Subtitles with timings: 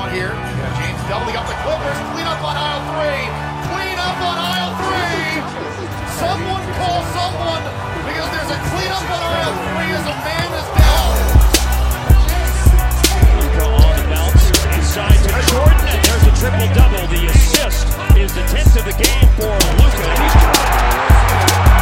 [0.00, 0.32] want here.
[0.80, 1.98] James doubling up the Clippers.
[2.16, 3.24] Clean up on aisle three.
[3.68, 5.44] Clean up on aisle three.
[6.16, 7.60] Someone call someone
[8.08, 11.12] because there's a clean up on aisle three as a man is down.
[13.44, 17.04] Luka on the bounce, inside to Jordan, and there's a triple double.
[17.12, 17.84] The assist
[18.16, 19.52] is the 10th of the game for
[19.84, 20.08] Luka.
[20.16, 20.36] He's
[21.60, 21.79] It's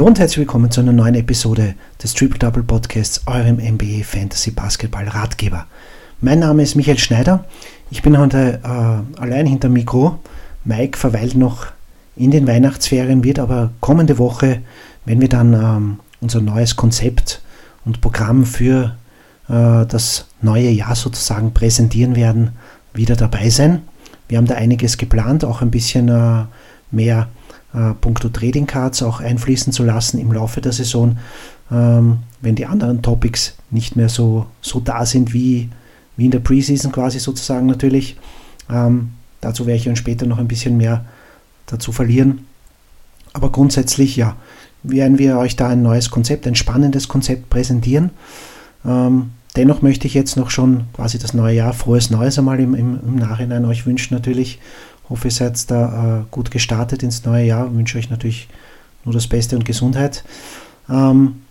[0.00, 4.50] Hallo und herzlich willkommen zu einer neuen Episode des Triple Double Podcasts, eurem NBA Fantasy
[4.50, 5.66] Basketball Ratgeber.
[6.22, 7.44] Mein Name ist Michael Schneider.
[7.90, 10.18] Ich bin heute äh, allein hinter dem Mikro.
[10.64, 11.66] Mike verweilt noch
[12.16, 14.62] in den Weihnachtsferien, wird aber kommende Woche,
[15.04, 17.42] wenn wir dann ähm, unser neues Konzept
[17.84, 18.96] und Programm für
[19.50, 22.52] äh, das neue Jahr sozusagen präsentieren werden,
[22.94, 23.82] wieder dabei sein.
[24.28, 26.44] Wir haben da einiges geplant, auch ein bisschen äh,
[26.90, 27.28] mehr
[27.74, 31.18] äh, puncto Trading Cards auch einfließen zu lassen im Laufe der Saison,
[31.70, 35.68] ähm, wenn die anderen Topics nicht mehr so, so da sind wie,
[36.16, 38.16] wie in der Preseason quasi sozusagen natürlich.
[38.70, 41.04] Ähm, dazu werde ich dann später noch ein bisschen mehr
[41.66, 42.46] dazu verlieren.
[43.32, 44.36] Aber grundsätzlich, ja,
[44.82, 48.10] werden wir euch da ein neues Konzept, ein spannendes Konzept präsentieren.
[48.84, 52.74] Ähm, dennoch möchte ich jetzt noch schon quasi das neue Jahr, frohes Neues einmal im,
[52.74, 54.58] im, im Nachhinein euch wünschen natürlich.
[55.10, 57.74] Hoffe, ihr seid da äh, gut gestartet ins neue Jahr.
[57.74, 58.48] Wünsche euch natürlich
[59.04, 60.24] nur das Beste und Gesundheit.
[60.88, 61.42] Ähm,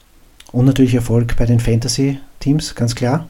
[0.51, 3.27] und natürlich Erfolg bei den Fantasy-Teams, ganz klar.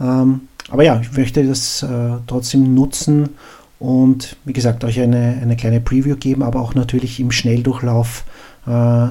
[0.00, 1.88] Ähm, aber ja, ich möchte das äh,
[2.26, 3.30] trotzdem nutzen
[3.78, 8.24] und wie gesagt euch eine, eine kleine Preview geben, aber auch natürlich im Schnelldurchlauf
[8.66, 9.06] äh,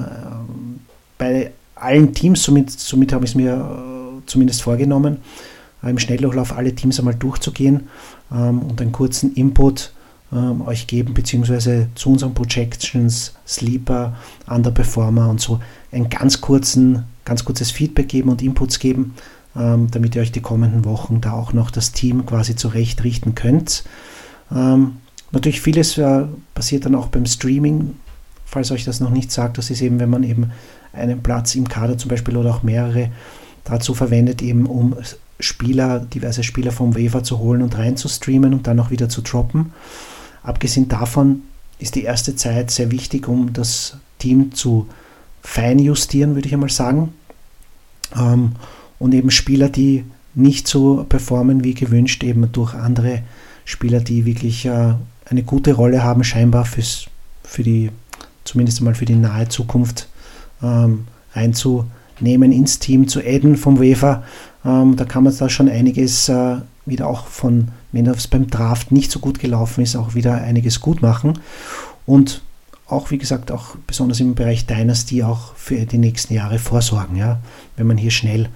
[1.18, 5.18] bei allen Teams, somit, somit habe ich es mir äh, zumindest vorgenommen,
[5.82, 7.88] äh, im Schnelldurchlauf alle Teams einmal durchzugehen
[8.32, 9.92] ähm, und einen kurzen Input
[10.32, 14.16] ähm, euch geben, beziehungsweise zu unseren Projections, Sleeper,
[14.48, 15.60] Underperformer und so
[15.92, 19.14] ein ganz, kurzen, ganz kurzes Feedback geben und Inputs geben,
[19.54, 23.84] ähm, damit ihr euch die kommenden Wochen da auch noch das Team quasi zurechtrichten könnt.
[24.52, 24.96] Ähm,
[25.30, 26.24] natürlich vieles äh,
[26.54, 27.94] passiert dann auch beim Streaming,
[28.44, 29.58] falls euch das noch nicht sagt.
[29.58, 30.50] Das ist eben, wenn man eben
[30.92, 33.10] einen Platz im Kader zum Beispiel oder auch mehrere
[33.64, 34.96] dazu verwendet, eben um
[35.38, 39.08] Spieler, diverse Spieler vom Waiver zu holen und rein zu streamen und dann auch wieder
[39.08, 39.72] zu droppen.
[40.46, 41.42] Abgesehen davon
[41.80, 44.86] ist die erste Zeit sehr wichtig, um das Team zu
[45.42, 47.12] feinjustieren, würde ich einmal sagen.
[48.16, 48.52] Ähm,
[49.00, 53.22] und eben Spieler, die nicht so performen wie gewünscht, eben durch andere
[53.64, 57.06] Spieler, die wirklich äh, eine gute Rolle haben, scheinbar fürs,
[57.42, 57.90] für die,
[58.44, 60.08] zumindest mal für die nahe Zukunft
[60.62, 64.22] ähm, reinzunehmen ins Team, zu adden vom Waiver.
[64.64, 68.92] Ähm, da kann man da schon einiges äh, wieder auch von, wenn es beim Draft
[68.92, 71.38] nicht so gut gelaufen ist, auch wieder einiges gut machen.
[72.04, 72.42] Und
[72.86, 77.40] auch, wie gesagt, auch besonders im Bereich Dynasty auch für die nächsten Jahre vorsorgen, ja,
[77.76, 78.48] wenn man hier schnell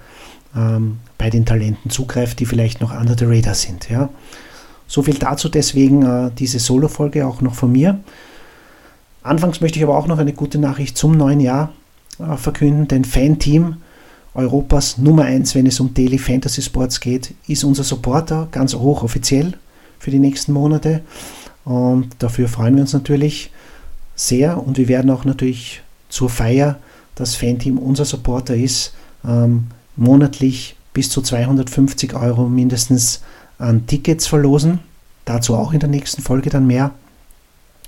[0.56, 4.08] ähm, bei den Talenten zugreift, die vielleicht noch under the radar sind, ja.
[4.86, 8.00] So viel dazu, deswegen äh, diese Solo-Folge auch noch von mir.
[9.22, 11.72] Anfangs möchte ich aber auch noch eine gute Nachricht zum neuen Jahr
[12.18, 13.76] äh, verkünden, denn Fan-Team
[14.34, 19.02] Europas Nummer 1, wenn es um Daily Fantasy Sports geht, ist unser Supporter ganz hoch
[19.02, 19.54] offiziell
[19.98, 21.02] für die nächsten Monate.
[21.64, 23.50] Und dafür freuen wir uns natürlich
[24.14, 26.78] sehr und wir werden auch natürlich zur Feier,
[27.14, 33.20] dass Fanteam unser Supporter ist, ähm, monatlich bis zu 250 Euro mindestens
[33.58, 34.80] an Tickets verlosen.
[35.24, 36.92] Dazu auch in der nächsten Folge dann mehr.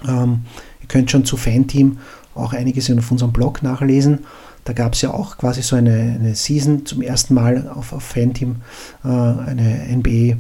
[0.07, 0.43] Ähm,
[0.81, 1.99] ihr könnt schon zu Fanteam
[2.35, 4.21] auch einiges auf unserem Blog nachlesen.
[4.65, 8.03] Da gab es ja auch quasi so eine, eine Season zum ersten Mal auf, auf
[8.03, 8.57] Fanteam,
[9.05, 10.37] äh, eine NBA,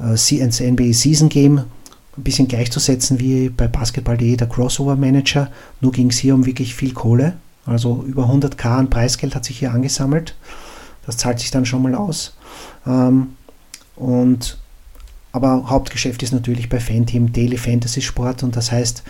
[0.00, 5.50] äh, NBA Season Game, ein bisschen gleichzusetzen wie bei Basketball.de der Crossover Manager.
[5.80, 7.34] Nur ging es hier um wirklich viel Kohle.
[7.64, 10.34] Also über 100k an Preisgeld hat sich hier angesammelt.
[11.06, 12.34] Das zahlt sich dann schon mal aus.
[12.86, 13.36] Ähm,
[13.96, 14.58] und
[15.32, 19.02] aber Hauptgeschäft ist natürlich bei Fanteam Daily Fantasy Sport und das heißt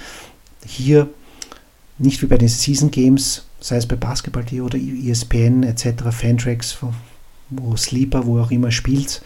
[0.64, 1.08] hier
[1.98, 6.76] nicht wie bei den Season Games, sei es bei Basketball.de oder ESPN etc., Fantracks,
[7.50, 9.22] wo, Sleeper, wo auch immer spielt,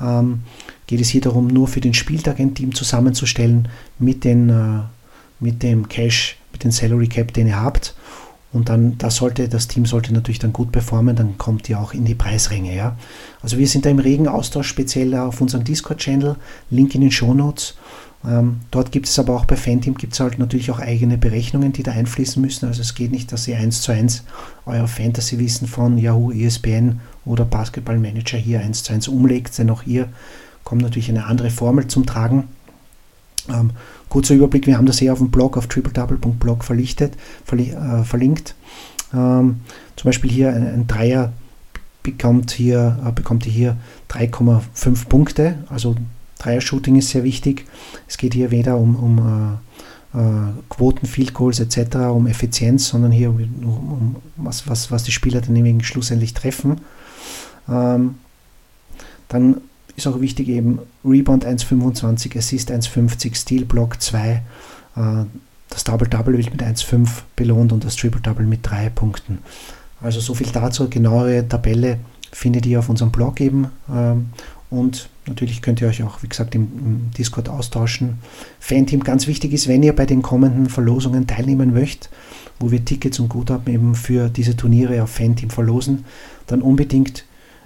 [0.00, 0.40] ähm,
[0.86, 3.68] geht es hier darum, nur für den Spieltag ein Team zusammenzustellen
[3.98, 4.80] mit, den, äh,
[5.40, 7.94] mit dem Cash, mit dem Salary Cap, den ihr habt.
[8.50, 11.92] Und dann, das sollte, das Team sollte natürlich dann gut performen, dann kommt ihr auch
[11.92, 12.96] in die Preisränge, ja.
[13.42, 16.36] Also wir sind da im regen Austausch, speziell auf unserem Discord-Channel,
[16.70, 17.74] Link in den Show Notes.
[18.26, 21.72] Ähm, dort gibt es aber auch bei Fanteam gibt es halt natürlich auch eigene Berechnungen,
[21.72, 22.66] die da einfließen müssen.
[22.66, 24.24] Also es geht nicht, dass ihr eins zu eins
[24.66, 30.08] euer Fantasy-Wissen von Yahoo, ESPN oder Basketballmanager hier eins zu eins umlegt, denn auch hier
[30.64, 32.48] kommt natürlich eine andere Formel zum Tragen.
[33.48, 33.70] Ähm,
[34.08, 36.84] kurzer Überblick, wir haben das hier auf dem Blog auf tripledouble.blog verli
[37.70, 38.54] äh, verlinkt.
[39.14, 39.60] Ähm,
[39.96, 41.32] zum Beispiel hier ein, ein Dreier
[42.02, 43.76] bekommt hier, äh, bekommt hier
[44.10, 45.94] 3,5 Punkte, also
[46.38, 47.66] Dreier-Shooting ist sehr wichtig.
[48.06, 49.58] Es geht hier weder um, um
[50.14, 55.02] äh, äh, Quoten, Field Goals etc., um Effizienz, sondern hier um, um was, was, was
[55.02, 56.80] die Spieler dann eben schlussendlich treffen.
[57.68, 58.16] Ähm,
[59.28, 59.60] dann
[59.96, 64.30] ist auch wichtig eben Rebound 1,25, Assist 1,50, Steal Block 2.
[64.30, 65.24] Äh,
[65.68, 69.38] das Double-Double wird mit 1,5 belohnt und das Triple-Double mit 3 Punkten.
[70.00, 70.88] Also so viel dazu.
[70.88, 71.98] Genauere Tabelle
[72.32, 73.68] findet ihr auf unserem Blog eben.
[73.92, 74.30] Ähm,
[74.70, 78.18] und natürlich könnt ihr euch auch, wie gesagt, im, im Discord austauschen.
[78.60, 82.10] Fanteam ganz wichtig ist, wenn ihr bei den kommenden Verlosungen teilnehmen möchtet,
[82.60, 86.04] wo wir Tickets und Guthaben eben für diese Turniere auf Fanteam verlosen,
[86.46, 87.24] dann unbedingt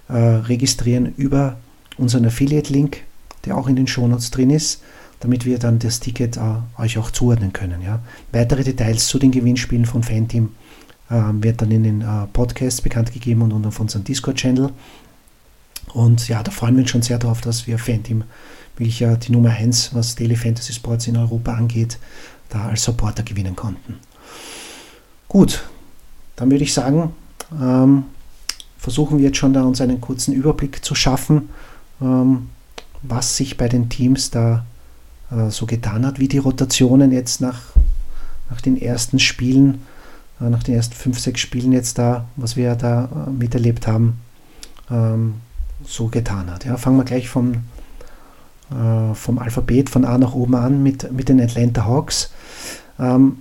[0.08, 1.58] äh, registrieren über
[1.96, 2.99] unseren Affiliate-Link,
[3.46, 4.82] der auch in den Shownotes drin ist,
[5.20, 6.40] damit wir dann das Ticket äh,
[6.81, 7.82] euch auch zuordnen können.
[7.82, 8.00] Ja.
[8.31, 10.50] Weitere Details zu den Gewinnspielen von Fanteam
[11.10, 14.70] äh, wird dann in den äh, Podcasts bekannt gegeben und auf unserem Discord-Channel.
[15.92, 18.24] Und ja, da freuen wir uns schon sehr darauf, dass wir Fanteam
[18.76, 21.98] wirklich ja die Nummer 1, was Daily Fantasy Sports in Europa angeht,
[22.48, 23.96] da als Supporter gewinnen konnten.
[25.28, 25.64] Gut,
[26.36, 27.12] dann würde ich sagen,
[27.60, 28.04] ähm,
[28.78, 31.50] versuchen wir jetzt schon da uns einen kurzen Überblick zu schaffen,
[32.00, 32.48] ähm,
[33.02, 34.64] was sich bei den Teams da
[35.30, 37.60] äh, so getan hat, wie die Rotationen jetzt nach,
[38.50, 39.82] nach den ersten Spielen,
[40.40, 44.18] äh, nach den ersten fünf, sechs Spielen jetzt da, was wir da äh, miterlebt haben,
[44.90, 45.34] ähm,
[45.87, 46.64] so getan hat.
[46.64, 47.55] Ja, fangen wir gleich vom,
[48.70, 52.31] äh, vom Alphabet von A nach oben an mit, mit den Atlanta Hawks.
[52.99, 53.38] Ähm,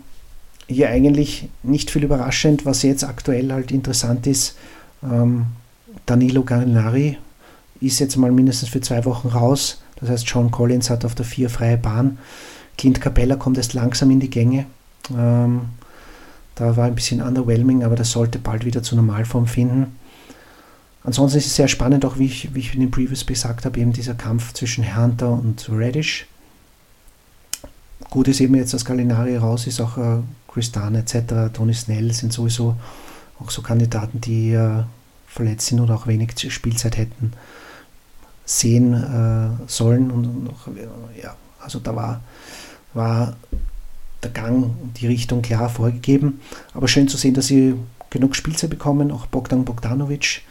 [0.67, 4.55] hier eigentlich nicht viel überraschend, was jetzt aktuell halt interessant ist.
[5.03, 5.47] Ähm,
[6.05, 7.17] Danilo Gallinari
[7.81, 9.81] ist jetzt mal mindestens für zwei Wochen raus.
[9.99, 12.17] Das heißt, John Collins hat auf der vier freie Bahn.
[12.77, 14.65] Clint Capella kommt erst langsam in die Gänge.
[15.15, 15.61] Ähm,
[16.55, 19.95] da war ein bisschen underwhelming, aber das sollte bald wieder zur Normalform finden.
[21.03, 23.79] Ansonsten ist es sehr spannend, auch wie ich, wie ich in den Previews gesagt habe,
[23.79, 26.27] eben dieser Kampf zwischen Hunter und Reddish.
[28.09, 32.11] Gut ist eben jetzt, dass Gallinari raus ist, auch äh, Chris Dunn etc., Tony Snell
[32.13, 32.75] sind sowieso
[33.39, 34.83] auch so Kandidaten, die äh,
[35.27, 37.33] verletzt sind oder auch wenig Spielzeit hätten
[38.45, 40.11] sehen äh, sollen.
[40.11, 40.67] Und, und auch,
[41.21, 42.21] ja, also da war,
[42.93, 43.35] war
[44.23, 46.41] der Gang und die Richtung klar vorgegeben.
[46.73, 47.75] Aber schön zu sehen, dass sie
[48.09, 49.11] genug Spielzeit bekommen.
[49.11, 50.41] Auch Bogdan Bogdanovic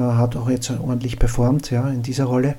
[0.00, 2.56] hat auch jetzt ordentlich performt ja, in dieser Rolle.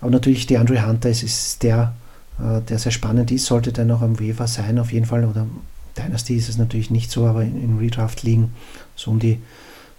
[0.00, 1.94] Aber natürlich die Andre Hunter ist, ist der,
[2.38, 5.24] äh, der sehr spannend ist, sollte der noch am Weaver sein, auf jeden Fall.
[5.24, 5.46] Oder
[5.96, 8.52] Dynasty ist es natürlich nicht so, aber in, in Redraft liegen,
[8.94, 9.40] so um die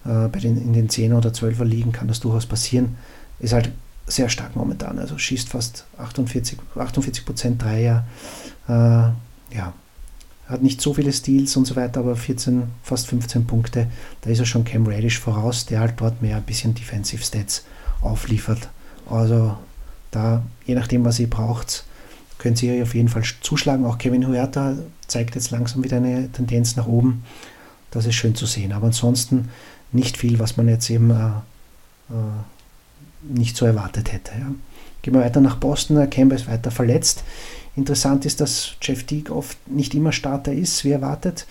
[0.06, 2.98] äh, bei den, in den 10er oder 12er liegen, kann das durchaus passieren.
[3.40, 3.72] Ist halt
[4.08, 8.06] sehr stark momentan, also schießt fast 48, 48 Prozent Dreier.
[8.68, 9.74] Äh, ja,
[10.50, 13.88] hat nicht so viele Steals und so weiter, aber 14, fast 15 Punkte.
[14.22, 17.64] Da ist er schon Cam Radish voraus, der halt dort mehr ein bisschen Defensive Stats
[18.02, 18.70] aufliefert.
[19.08, 19.56] Also
[20.10, 21.84] da, je nachdem, was ihr braucht,
[22.40, 23.86] könnt ihr auf jeden Fall zuschlagen.
[23.86, 24.76] Auch Kevin Huerta
[25.08, 27.24] zeigt jetzt langsam wieder eine Tendenz nach oben.
[27.92, 28.72] Das ist schön zu sehen.
[28.72, 29.50] Aber ansonsten
[29.92, 31.16] nicht viel, was man jetzt eben äh,
[32.10, 34.32] äh, nicht so erwartet hätte.
[34.40, 34.52] Ja.
[35.02, 36.10] Gehen wir weiter nach Boston.
[36.10, 37.24] Campbell ist weiter verletzt.
[37.76, 41.46] Interessant ist, dass Jeff Teague oft nicht immer Starter ist, wie erwartet.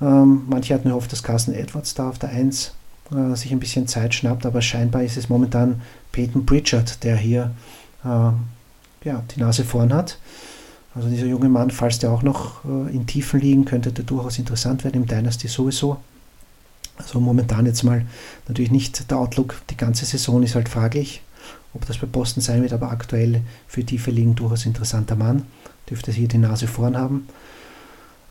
[0.00, 2.74] Ähm, manche hatten gehofft, dass Carson Edwards da auf der 1
[3.12, 7.50] äh, sich ein bisschen Zeit schnappt, aber scheinbar ist es momentan Peyton Pritchard, der hier
[8.04, 10.18] äh, ja, die Nase vorn hat.
[10.94, 14.38] Also dieser junge Mann, falls der auch noch äh, in Tiefen liegen, könnte der durchaus
[14.38, 15.98] interessant werden, im Dynasty sowieso.
[16.96, 18.04] Also momentan jetzt mal
[18.48, 21.22] natürlich nicht der Outlook, die ganze Saison ist halt fraglich,
[21.74, 25.44] ob das bei Boston sein wird, aber aktuell für tiefe Ligen durchaus interessanter Mann.
[25.88, 27.26] Dürfte hier die Nase vorn haben.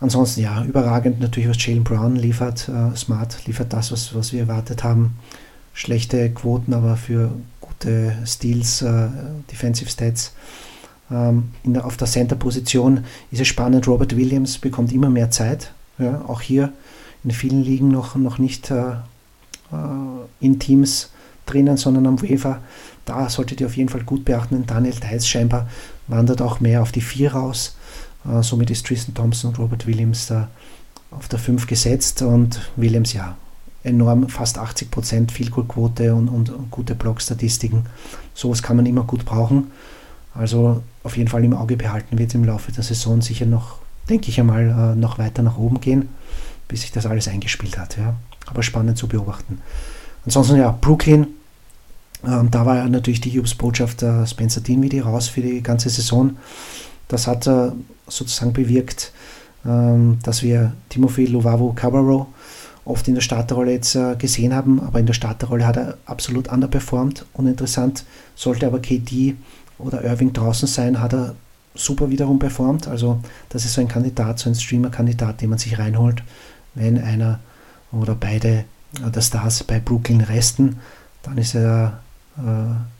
[0.01, 2.69] Ansonsten ja, überragend natürlich, was Jalen Brown liefert.
[2.69, 5.17] Äh, Smart liefert das, was, was wir erwartet haben.
[5.73, 9.07] Schlechte Quoten, aber für gute Steals, äh,
[9.51, 10.33] Defensive Stats.
[11.11, 13.87] Ähm, der, auf der Center-Position ist es spannend.
[13.87, 15.71] Robert Williams bekommt immer mehr Zeit.
[15.97, 16.71] Ja, auch hier
[17.25, 18.91] in vielen Ligen noch, noch nicht äh,
[19.71, 19.75] äh
[20.39, 21.09] in Teams
[21.45, 22.61] drinnen, sondern am Waiver.
[23.05, 24.65] Da solltet ihr auf jeden Fall gut beachten.
[24.65, 25.67] Daniel Theiss scheinbar
[26.07, 27.75] wandert auch mehr auf die 4 raus.
[28.25, 30.49] Äh, somit ist Tristan Thompson und Robert Williams da
[31.11, 33.35] auf der 5 gesetzt und Williams ja
[33.83, 37.85] enorm, fast 80% Vielquote und, und, und gute Blockstatistiken.
[38.33, 39.71] Sowas kann man immer gut brauchen.
[40.33, 43.79] Also auf jeden Fall im Auge behalten wird im Laufe der Saison sicher noch,
[44.09, 46.09] denke ich einmal, äh, noch weiter nach oben gehen,
[46.67, 47.97] bis sich das alles eingespielt hat.
[47.97, 48.15] Ja.
[48.45, 49.61] Aber spannend zu beobachten.
[50.25, 51.27] Ansonsten ja, Brooklyn
[52.25, 56.37] Ähm, da war natürlich die Hiobs-Botschaft Spencer Dinwiddie raus für die ganze Saison.
[57.07, 57.71] Das hat äh,
[58.07, 59.11] sozusagen bewirkt,
[59.65, 62.27] ähm, dass wir Timothy Lovavo Cabarro
[62.85, 66.47] oft in der Starterrolle jetzt äh, gesehen haben, aber in der Starterrolle hat er absolut
[66.49, 67.25] underperformed.
[67.33, 68.05] Uninteressant.
[68.35, 69.35] Sollte aber KD
[69.77, 71.35] oder Irving draußen sein, hat er
[71.75, 72.87] super wiederum performt.
[72.87, 76.23] Also das ist so ein Kandidat, so ein Streamer-Kandidat, den man sich reinholt,
[76.75, 77.39] wenn einer
[77.91, 78.65] oder beide
[79.03, 80.77] äh, der Stars bei Brooklyn resten,
[81.23, 82.08] dann ist er äh,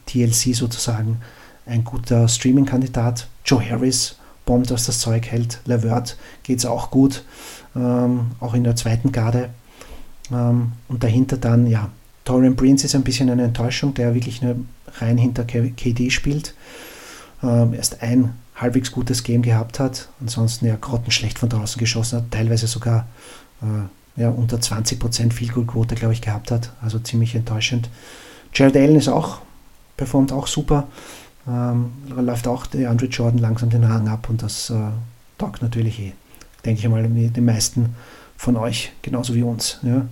[0.06, 1.22] TLC sozusagen
[1.66, 3.28] ein guter Streaming-Kandidat.
[3.46, 4.16] Joe Harris
[4.46, 5.60] bombt, was das Zeug hält.
[5.66, 7.24] Levert geht es auch gut,
[7.76, 9.50] ähm, auch in der zweiten Garde.
[10.32, 11.90] Ähm, und dahinter dann, ja,
[12.26, 14.56] Torian Prince ist ein bisschen eine Enttäuschung, der wirklich nur
[15.00, 16.54] rein hinter KD spielt.
[17.42, 22.32] Ähm, erst ein halbwegs gutes Game gehabt hat, ansonsten ja grottenschlecht von draußen geschossen hat,
[22.32, 23.08] teilweise sogar
[23.62, 27.90] äh, ja, unter 20% Field Goal Quote, glaube ich, gehabt hat, also ziemlich enttäuschend.
[28.54, 29.40] Jared Allen ist auch,
[29.98, 30.88] performt auch super,
[31.48, 34.76] ähm, läuft auch der Andre Jordan langsam den Rang ab und das äh,
[35.38, 36.14] taugt natürlich eh,
[36.66, 37.96] denke ich mal, den meisten
[38.38, 39.80] von euch, genauso wie uns.
[39.84, 40.06] Ja.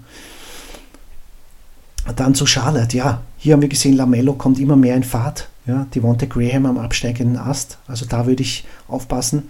[2.16, 5.50] Dann zu Charlotte, ja, hier haben wir gesehen, Lamello kommt immer mehr in Fahrt.
[5.66, 7.78] Ja, Devonta Graham am absteigenden Ast.
[7.88, 9.50] Also da würde ich aufpassen.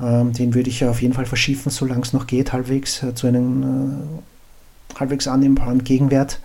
[0.00, 3.28] Ähm, den würde ich auf jeden Fall verschiffen, solange es noch geht, halbwegs äh, zu
[3.28, 6.40] einem äh, halbwegs annehmbaren Gegenwert.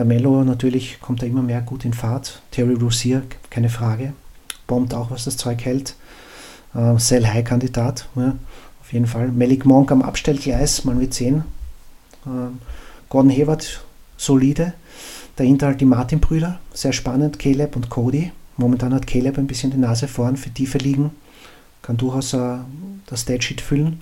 [0.00, 2.40] Lamello natürlich kommt da immer mehr gut in Fahrt.
[2.50, 4.14] Terry Rozier, keine Frage.
[4.66, 5.94] Bombt auch, was das Zeug hält.
[6.74, 8.34] Äh, Sell High Kandidat, ja,
[8.80, 9.28] auf jeden Fall.
[9.28, 11.44] Melik Monk am Abstellgleis, man wird sehen.
[12.26, 12.60] Ähm,
[13.10, 13.84] Gordon Hayward,
[14.16, 14.72] solide.
[15.36, 18.32] Dahinter halt die Martin-Brüder, sehr spannend, Caleb und Cody.
[18.56, 21.10] Momentan hat Caleb ein bisschen die Nase vorn für tiefe Ligen.
[21.82, 22.56] Kann durchaus äh,
[23.04, 24.00] das Statsheet füllen.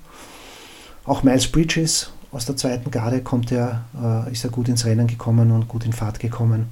[1.05, 5.07] Auch Miles Bridges aus der zweiten Garde kommt er, äh, ist er gut ins Rennen
[5.07, 6.67] gekommen und gut in Fahrt gekommen.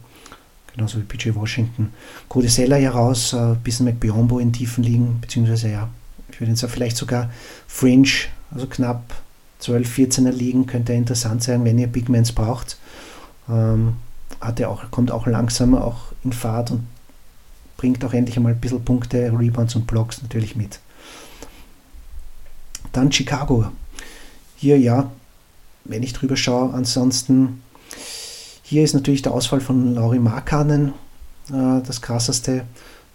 [0.75, 1.93] Genauso wie PJ Washington.
[2.29, 5.89] Cody Seller hier raus, äh, bisschen McBiombo in tiefen Ligen, beziehungsweise ja,
[6.31, 7.31] ich würde ihn sagen, vielleicht sogar
[7.67, 8.09] Fringe,
[8.51, 9.15] also knapp
[9.61, 12.77] 12, 14er Ligen, könnte interessant sein, wenn ihr Bigmans braucht.
[13.49, 13.97] Ähm,
[14.41, 16.87] hat er auch, kommt auch langsamer auch in Fahrt und
[17.79, 20.81] bringt auch endlich einmal ein bisschen Punkte, Rebounds und Blocks natürlich mit.
[22.93, 23.71] Dann Chicago.
[24.57, 25.11] Hier ja,
[25.89, 27.63] wenn ich drüber schaue, ansonsten
[28.63, 30.93] hier ist natürlich der Ausfall von Lauri Markkanen
[31.51, 32.65] äh, das krasseste.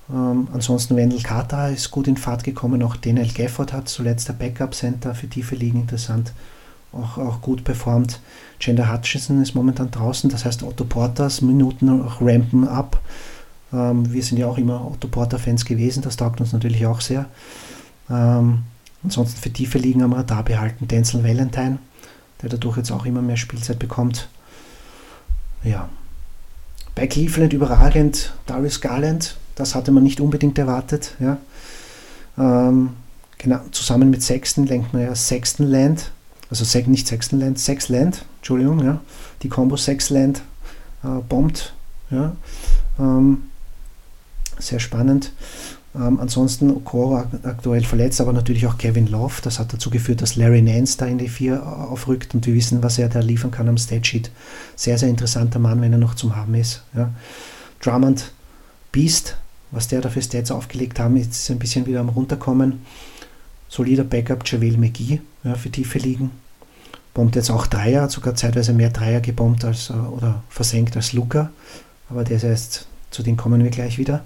[0.09, 4.33] Ähm, ansonsten Wendell Carter ist gut in Fahrt gekommen, auch Daniel Gafford hat zuletzt der
[4.33, 6.33] Backup-Center für tiefe Ligen interessant,
[6.93, 8.19] auch, auch gut performt.
[8.59, 13.01] Chandler Hutchinson ist momentan draußen, das heißt Otto Porters Minuten auch rampen ab.
[13.73, 17.25] Ähm, wir sind ja auch immer Otto Porter-Fans gewesen, das taugt uns natürlich auch sehr.
[18.09, 18.63] Ähm,
[19.03, 21.79] ansonsten für tiefe Ligen wir da behalten Denzel Valentine,
[22.41, 24.27] der dadurch jetzt auch immer mehr Spielzeit bekommt.
[25.63, 25.89] Ja.
[26.95, 31.15] Bei Cleveland überragend Darius Garland, das hatte man nicht unbedingt erwartet.
[31.19, 31.37] Ja.
[32.37, 32.91] Ähm,
[33.37, 36.11] genau, zusammen mit Sexton lenkt man ja Sexton Land,
[36.49, 38.99] also nicht Sexton Land, Sex Land, Entschuldigung, ja.
[39.43, 40.41] Die Combo Sex Land
[41.03, 41.73] äh, bombt.
[42.09, 42.35] Ja.
[42.99, 43.43] Ähm,
[44.59, 45.31] sehr spannend.
[45.93, 49.41] Ähm, ansonsten Okoro aktuell verletzt, aber natürlich auch Kevin Love.
[49.41, 52.81] Das hat dazu geführt, dass Larry Nance da in die Vier aufrückt und wir wissen,
[52.81, 54.31] was er da liefern kann am Stage Sheet.
[54.75, 56.83] Sehr, sehr interessanter Mann, wenn er noch zum Haben ist.
[56.95, 57.11] Ja.
[57.81, 58.31] Drummond
[58.91, 59.37] Beast,
[59.71, 62.81] was der da für Stats aufgelegt haben, ist ein bisschen wieder am runterkommen.
[63.67, 66.31] Solider Backup JaVale McGee ja, für tiefe Ligen.
[67.13, 71.11] Bombt jetzt auch Dreier, hat sogar zeitweise mehr Dreier gebombt als, äh, oder versenkt als
[71.13, 71.51] Luca.
[72.09, 74.23] Aber der ist erst, zu dem kommen wir gleich wieder.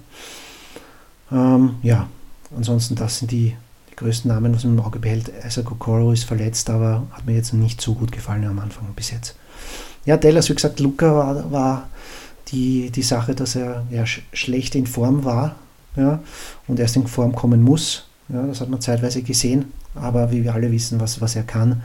[1.32, 2.08] Ähm, ja,
[2.56, 3.56] ansonsten das sind die,
[3.90, 5.30] die größten Namen, was man im Auge behält.
[5.46, 9.10] Isaac Okoro ist verletzt, aber hat mir jetzt nicht so gut gefallen am Anfang bis
[9.10, 9.36] jetzt.
[10.04, 11.88] Ja, Dallas, wie gesagt, Luca war, war
[12.48, 15.56] die, die Sache, dass er ja, sch schlecht in Form war
[15.96, 16.20] ja,
[16.68, 18.06] und erst in Form kommen muss.
[18.28, 21.82] Ja, das hat man zeitweise gesehen, aber wie wir alle wissen, was, was er kann.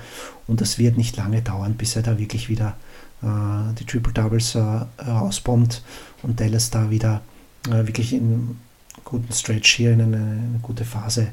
[0.48, 2.76] Und das wird nicht lange dauern, bis er da wirklich wieder
[3.22, 4.62] äh, die Triple Doubles äh,
[5.04, 5.84] rausbombt
[6.24, 7.22] und Dallas da wieder
[7.68, 8.58] äh, wirklich in
[9.06, 11.30] guten Stretch hier in eine, eine, gute Phase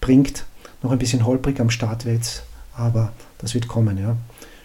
[0.00, 0.44] bringt.
[0.82, 2.42] Noch ein bisschen holprig am Start wird,
[2.76, 3.98] aber das wird kommen.
[3.98, 4.16] Ja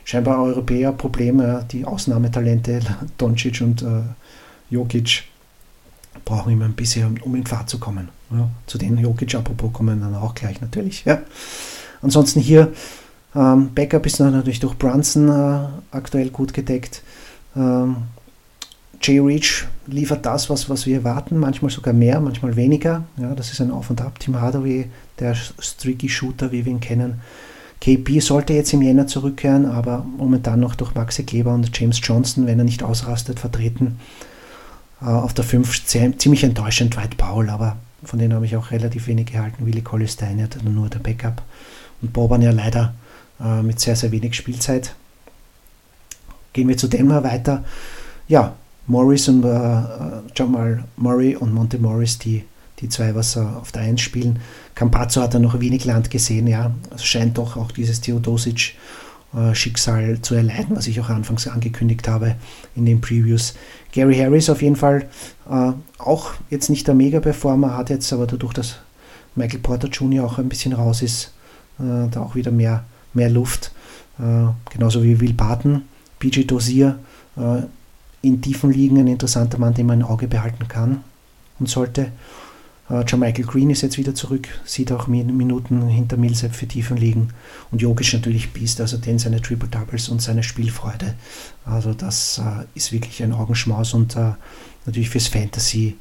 [0.08, 1.66] scheinbar Europäer Probleme.
[1.72, 2.80] Die Ausnahmetalente
[3.18, 4.04] Doncic und äh,
[4.70, 5.24] Jokic
[6.26, 8.10] brauchen immer ein bisschen, um in Fahrt zu kommen.
[8.32, 11.06] Ja, zu denen Jokic apropos kommen dann auch gleich natürlich.
[11.06, 11.22] Ja.
[12.02, 12.72] Ansonsten hier
[13.36, 17.04] ähm, Backup ist natürlich durch Brunson äh, aktuell gut gedeckt.
[17.56, 17.98] Ähm,
[19.02, 23.04] Jay Reach liefert das, was, was wir erwarten, manchmal sogar mehr, manchmal weniger.
[23.18, 24.20] Ja, das ist ein Auf und Ab.
[24.20, 24.90] Tim Hardaway,
[25.20, 27.22] der Streaky Shooter, wie wir ihn kennen,
[27.80, 32.48] KP sollte jetzt im Jänner zurückkehren, aber momentan noch durch Maxi Kleber und James Johnson,
[32.48, 34.00] wenn er nicht ausrastet, vertreten.
[35.02, 39.08] Äh, auf der 5 ziemlich enttäuschend Dwight Powell, aber von denen habe ich auch relativ
[39.08, 39.66] wenig gehalten.
[39.66, 41.42] Willi Collistein hat nur der Backup.
[42.02, 42.94] Und Boban ja leider
[43.40, 44.96] äh, mit sehr, sehr wenig Spielzeit.
[46.54, 47.64] Gehen wir zu Denver weiter.
[48.28, 48.56] Ja,
[48.88, 49.82] Morris und äh,
[50.36, 52.44] Jamal Murray und Monte Morris, die,
[52.80, 54.40] die zwei, was äh, auf der 1 spielen.
[54.76, 56.72] Campazzo hat er noch wenig Land gesehen, ja.
[56.96, 58.76] Es scheint doch auch dieses Theodosic
[59.36, 62.36] äh, Schicksal zu erleiden, was ich auch anfangs angekündigt habe
[62.76, 63.56] in den Previews.
[63.92, 65.10] Gary Harris auf jeden Fall
[65.50, 68.78] äh, auch jetzt nicht der Mega-Performer, hat jetzt aber dadurch, dass
[69.36, 70.26] Michael Porter Jr.
[70.26, 71.34] auch ein bisschen raus ist,
[71.80, 73.72] äh, da auch wieder mehr, mehr Luft.
[74.18, 75.84] Äh, genauso wie Will Barton,
[76.20, 76.98] PG Dozier,
[77.36, 77.64] äh,
[78.22, 81.04] in tiefen Ligen ein interessanter Mann, den man im Auge behalten kann
[81.60, 82.12] und sollte.
[82.90, 87.34] Uh, Michael Green ist jetzt wieder zurück, sieht auch Minuten hinter Millsap für Tiefen liegen.
[87.70, 91.16] Und Jokic natürlich Beast, also den seine Triple Doubles und seine Spielfreude.
[91.66, 94.36] Also das uh, ist wirklich ein Augenschmaus und uh,
[94.86, 95.98] natürlich fürs Fantasy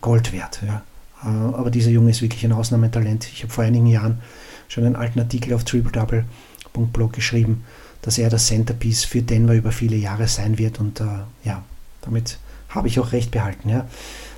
[0.00, 0.60] Gold wert.
[0.66, 0.82] Ja.
[1.22, 3.28] aber dieser Junge ist wirklich ein Ausnahmetalent.
[3.32, 4.18] Ich habe vor einigen Jahren
[4.66, 7.62] schon einen alten Artikel auf tripledouble.blog geschrieben,
[8.02, 11.00] dass er das Centerpiece für Denver über viele Jahre sein wird und
[11.44, 11.62] ja,
[12.02, 13.68] damit habe ich auch recht behalten.
[13.68, 13.86] Ja.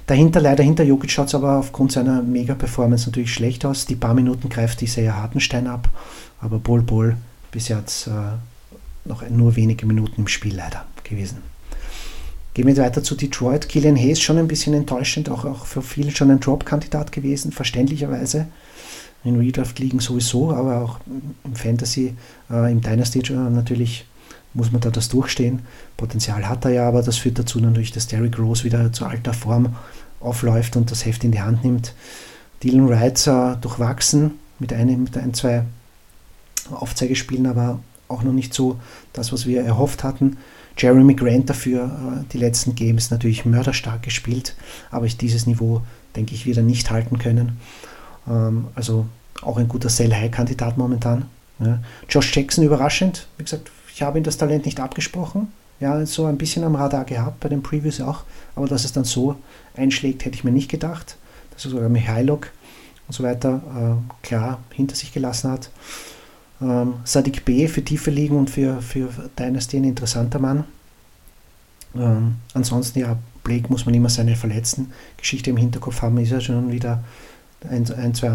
[0.06, 3.86] Dahinter, leider hinter Jokic schaut es aber aufgrund seiner Mega-Performance natürlich schlecht aus.
[3.86, 5.88] Die paar Minuten greift dieser Hartenstein ab,
[6.40, 7.16] aber Bol Bol
[7.54, 8.10] hat es äh,
[9.04, 11.38] noch nur wenige Minuten im Spiel leider gewesen.
[12.52, 13.68] Gehen wir weiter zu Detroit.
[13.68, 18.46] Killian Hayes schon ein bisschen enttäuschend, auch, auch für viele schon ein Drop-Kandidat gewesen, verständlicherweise.
[19.24, 21.00] In Redraft liegen sowieso, aber auch
[21.44, 22.14] im Fantasy,
[22.50, 24.06] äh, im Dynasty äh, natürlich
[24.52, 25.62] muss man da das durchstehen.
[25.96, 29.32] Potenzial hat er ja, aber das führt dazu natürlich, dass Derrick Rose wieder zu alter
[29.32, 29.74] Form
[30.20, 31.94] aufläuft und das Heft in die Hand nimmt.
[32.62, 35.64] Dylan Wright äh, durchwachsen mit, einem, mit ein, zwei
[36.70, 38.78] Aufzeigespielen, aber auch noch nicht so
[39.12, 40.36] das, was wir erhofft hatten.
[40.76, 44.54] Jeremy Grant dafür äh, die letzten Games natürlich mörderstark gespielt,
[44.90, 45.82] aber ich dieses Niveau,
[46.16, 47.58] denke ich, wieder nicht halten können.
[48.28, 49.06] Ähm, also
[49.42, 51.26] auch ein guter Sell-High-Kandidat momentan.
[51.58, 51.78] Ja.
[52.08, 55.52] Josh Jackson überraschend, wie gesagt, ich habe ihm das Talent nicht abgesprochen.
[55.80, 58.22] Ja, so ein bisschen am Radar gehabt, bei den Previews auch.
[58.56, 59.36] Aber dass es dann so
[59.76, 61.16] einschlägt, hätte ich mir nicht gedacht.
[61.52, 62.50] Dass er sogar Mihailok
[63.06, 65.70] und so weiter äh, klar hinter sich gelassen hat.
[66.60, 70.64] Ähm, Sadiq B für tiefe Ligen und für, für Dynasty ein interessanter Mann.
[71.94, 76.40] Ähm, ansonsten, ja, Blake muss man immer seine verletzten Geschichte im Hinterkopf haben, ist ja
[76.40, 77.04] schon wieder
[77.68, 78.30] ein, ein zwei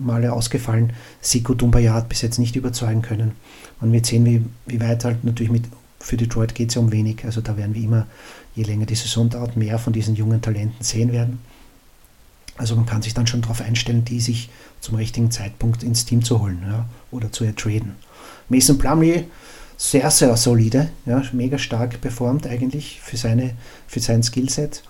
[0.00, 0.92] Male ausgefallen.
[1.20, 3.32] Siko Dumbaya hat bis jetzt nicht überzeugen können.
[3.80, 5.64] Man wird sehen, wie, wie weit halt natürlich mit,
[6.00, 7.24] für Detroit geht es ja um wenig.
[7.24, 8.06] Also da werden wir immer,
[8.54, 11.38] je länger die Saison dauert, mehr von diesen jungen Talenten sehen werden.
[12.56, 14.48] Also man kann sich dann schon darauf einstellen, die sich
[14.80, 17.96] zum richtigen Zeitpunkt ins Team zu holen ja, oder zu ertraden.
[18.48, 19.24] Mason Plumlee,
[19.76, 23.54] sehr, sehr solide, ja, mega stark performt eigentlich für, seine,
[23.88, 24.84] für sein Skillset.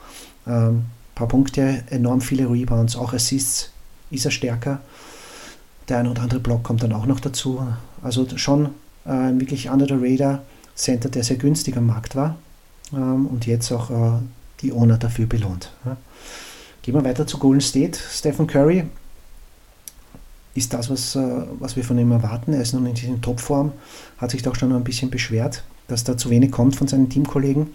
[0.47, 3.71] Ähm, paar Punkte, enorm viele Rebounds, auch Assists
[4.11, 4.81] ist er stärker.
[5.89, 7.67] Der ein oder andere Block kommt dann auch noch dazu.
[8.03, 8.67] Also schon
[9.05, 10.43] äh, wirklich under the radar
[10.75, 12.37] Center, der sehr günstig am Markt war
[12.93, 14.19] ähm, und jetzt auch äh,
[14.61, 15.73] die Owner dafür belohnt.
[15.85, 15.97] Ja.
[16.83, 17.99] Gehen wir weiter zu Golden State.
[18.11, 18.85] Stephen Curry
[20.55, 22.53] ist das, was, äh, was wir von ihm erwarten.
[22.53, 23.73] Er ist nun in Topform,
[24.19, 27.69] hat sich doch schon ein bisschen beschwert, dass da zu wenig kommt von seinen Teamkollegen.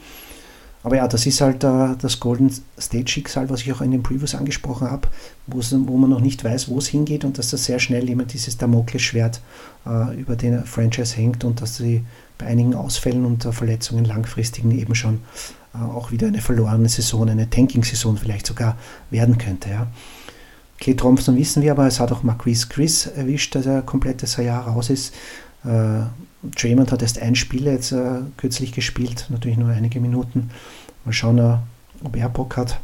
[0.82, 4.04] Aber ja, das ist halt äh, das Golden State Schicksal, was ich auch in den
[4.04, 5.10] Previews angesprochen habe,
[5.48, 8.58] wo man noch nicht weiß, wo es hingeht und dass da sehr schnell immer dieses
[8.58, 9.42] Damoklesschwert
[9.86, 12.06] äh, über den Franchise hängt und dass sie
[12.38, 15.20] bei einigen Ausfällen und äh, Verletzungen langfristigen eben schon
[15.74, 18.78] äh, auch wieder eine verlorene Saison, eine Tanking-Saison vielleicht sogar
[19.10, 19.70] werden könnte.
[19.70, 19.88] Ja.
[20.80, 24.38] Clay Thompson wissen wir, aber es hat auch Marquise Chris erwischt, dass er komplett das
[24.38, 25.14] Jahr raus ist.
[26.44, 30.50] Draymond hat erst ein Spiel jetzt äh, kürzlich gespielt, natürlich nur einige Minuten.
[31.06, 31.58] Mal schauen, äh,
[32.04, 32.80] ob er Bock hat.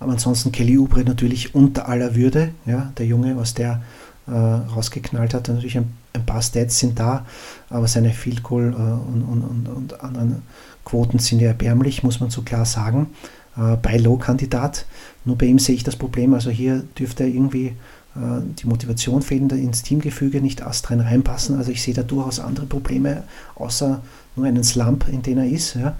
[0.00, 2.52] Aber ansonsten Kelly Oubre natürlich unter aller Würde.
[2.66, 3.82] Ja, der Junge, was der
[4.26, 5.48] äh, rausgeknallt hat.
[5.48, 7.26] Natürlich ein, ein, paar Stats sind da,
[7.68, 10.42] aber seine Field Goal äh, und, und, und, und, anderen
[10.84, 13.08] Quoten sind ja erbärmlich, muss man so klar sagen.
[13.56, 14.86] Äh, bei Low-Kandidat.
[15.24, 16.34] Nur bei ihm sehe ich das Problem.
[16.34, 17.74] Also hier dürfte er irgendwie
[18.14, 21.56] die Motivation fehlen, ins Teamgefüge nicht astrein reinpassen.
[21.56, 23.22] Also ich sehe da durchaus andere Probleme,
[23.54, 24.02] außer
[24.34, 25.74] nur einen Slump, in dem er ist.
[25.74, 25.96] Ja.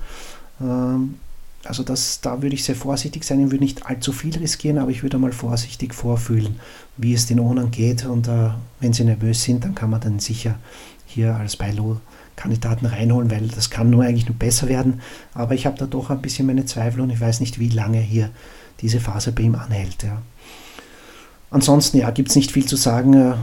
[0.60, 1.14] Ähm,
[1.64, 4.90] also das, da würde ich sehr vorsichtig sein, ich würde nicht allzu viel riskieren, aber
[4.90, 6.58] ich würde mal vorsichtig vorfühlen,
[6.96, 8.06] wie es den Ownern geht.
[8.06, 10.54] Und uh, wenn sie nervös sind, dann kann man dann sicher
[11.06, 15.00] hier als Beilo-Kandidaten reinholen, weil das kann nur eigentlich nur besser werden.
[15.34, 18.00] Aber ich habe da doch ein bisschen meine Zweifel und ich weiß nicht, wie lange
[18.00, 18.30] hier
[18.80, 20.02] diese Phase bei ihm anhält.
[20.02, 20.22] Ja.
[21.50, 23.34] Ansonsten, ja, gibt es nicht viel zu sagen.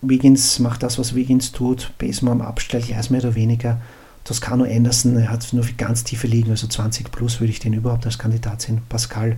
[0.00, 1.92] Wiggins macht das, was Wiggins tut.
[1.98, 3.80] Baseman am Abstell, ja, ist mehr oder weniger.
[4.24, 8.04] Toscano Anderson, er hat nur ganz tiefe Ligen, also 20 plus würde ich den überhaupt
[8.04, 8.82] als Kandidat sehen.
[8.88, 9.36] Pascal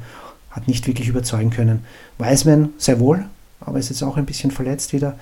[0.51, 1.85] hat nicht wirklich überzeugen können.
[2.19, 3.25] Wiseman sehr wohl,
[3.61, 5.17] aber ist jetzt auch ein bisschen verletzt wieder.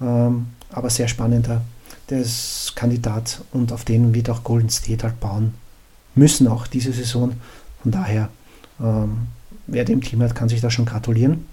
[0.00, 1.62] Ähm, aber sehr spannender
[2.10, 5.54] der ist Kandidat und auf den wird auch Golden State halt bauen
[6.14, 7.34] müssen, auch diese Saison.
[7.82, 8.30] Von daher,
[8.80, 9.28] ähm,
[9.66, 11.46] wer dem Team hat, kann sich da schon gratulieren,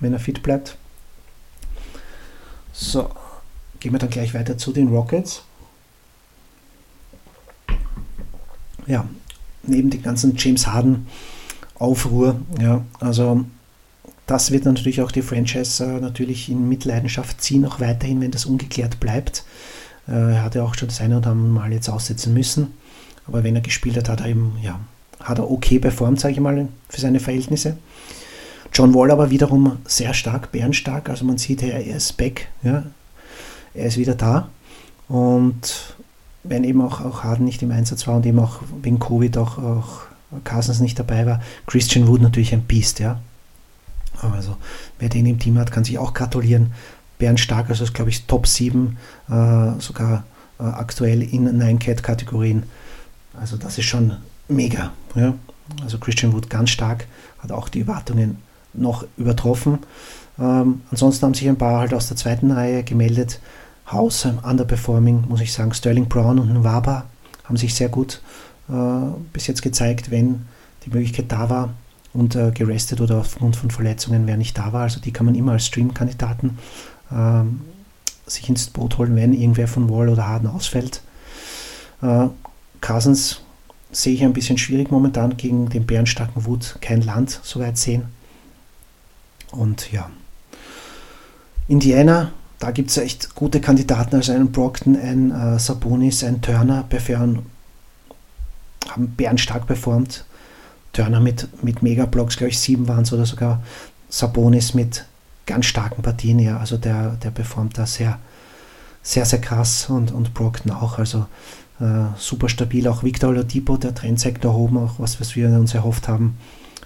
[0.00, 0.76] wenn er fit bleibt.
[2.72, 3.10] So,
[3.80, 5.42] gehen wir dann gleich weiter zu den Rockets.
[8.86, 9.06] Ja,
[9.62, 11.06] neben dem ganzen James Harden
[11.74, 13.44] Aufruhr, ja, also
[14.28, 18.44] das wird natürlich auch die Franchise äh, natürlich in Mitleidenschaft ziehen, auch weiterhin, wenn das
[18.44, 19.44] ungeklärt bleibt.
[20.06, 22.74] Äh, er hat ja auch schon das eine oder andere Mal jetzt aussetzen müssen.
[23.26, 24.80] Aber wenn er gespielt hat, hat er eben, ja,
[25.20, 27.78] hat er okay performt, sage ich mal, für seine Verhältnisse.
[28.72, 31.08] John Wall aber wiederum sehr stark, bärenstark.
[31.08, 32.48] Also man sieht, er ist back.
[32.62, 32.84] Ja.
[33.74, 34.48] Er ist wieder da.
[35.08, 35.94] Und
[36.44, 39.58] wenn eben auch, auch Harden nicht im Einsatz war und eben auch wegen Covid auch,
[39.58, 40.00] auch
[40.44, 43.20] Cousins nicht dabei war, Christian Wood natürlich ein Biest, ja.
[44.20, 44.56] Also
[44.98, 46.72] wer den im Team hat, kann sich auch gratulieren.
[47.18, 48.96] Bernd Stark, also ist glaube ich Top 7,
[49.28, 49.32] äh,
[49.78, 50.24] sogar
[50.58, 52.64] äh, aktuell in 9-Cat-Kategorien.
[53.40, 54.16] Also das ist schon
[54.48, 54.92] mega.
[55.14, 55.34] Ja?
[55.82, 57.06] Also Christian Wood ganz stark,
[57.38, 58.38] hat auch die Erwartungen
[58.74, 59.78] noch übertroffen.
[60.38, 63.40] Ähm, ansonsten haben sich ein paar halt aus der zweiten Reihe gemeldet.
[63.90, 65.72] House ähm, underperforming, muss ich sagen.
[65.72, 67.06] Sterling Brown und Nwaba
[67.44, 68.20] haben sich sehr gut
[68.68, 68.72] äh,
[69.32, 70.46] bis jetzt gezeigt, wenn
[70.84, 71.70] die Möglichkeit da war
[72.12, 74.82] und äh, gerestet oder aufgrund von Verletzungen, wer nicht da war.
[74.82, 76.58] Also die kann man immer als Stream-Kandidaten
[77.12, 77.60] ähm,
[78.26, 81.02] sich ins Boot holen, wenn irgendwer von Wall oder Harden ausfällt.
[82.02, 82.28] Äh,
[82.80, 83.40] Cousins
[83.90, 88.04] sehe ich ein bisschen schwierig momentan gegen den bärenstarken Wut kein Land so weit sehen.
[89.52, 90.10] Und ja,
[91.68, 96.84] Indiana, da gibt es echt gute Kandidaten, also einen Brockton, ein äh, Sabonis, ein Turner,
[96.88, 97.46] bei Fern
[98.88, 100.24] haben bärenstark performt.
[100.92, 103.62] Turner mit, mit Megablocks, glaube ich, sieben waren es oder sogar
[104.08, 105.04] Sabonis mit
[105.46, 106.58] ganz starken Partien, ja.
[106.58, 108.18] Also der, der performt da sehr,
[109.02, 110.98] sehr, sehr krass und, und Brockton auch.
[110.98, 111.26] Also
[111.80, 112.88] äh, super stabil.
[112.88, 116.38] Auch Victor Oladipo, der Trendsektor oben, auch was, was wir uns erhofft haben.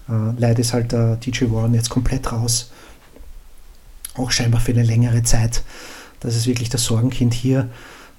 [0.09, 2.71] Äh, leider ist halt der DJ Warren jetzt komplett raus.
[4.15, 5.63] Auch scheinbar für eine längere Zeit.
[6.21, 7.69] Das ist wirklich das Sorgenkind hier.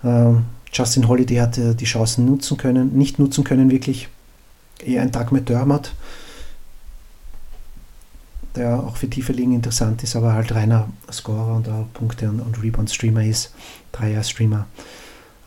[0.03, 0.33] Äh,
[0.73, 4.09] Justin Holiday hat äh, die Chancen nutzen können, nicht nutzen können, wirklich
[4.83, 5.93] eher ein Tag mit Dermot,
[8.55, 12.39] der auch für tiefe Ligen interessant ist, aber halt reiner Scorer und auch Punkte- und,
[12.39, 13.53] und Rebound-Streamer ist,
[13.91, 14.65] Dreier-Streamer.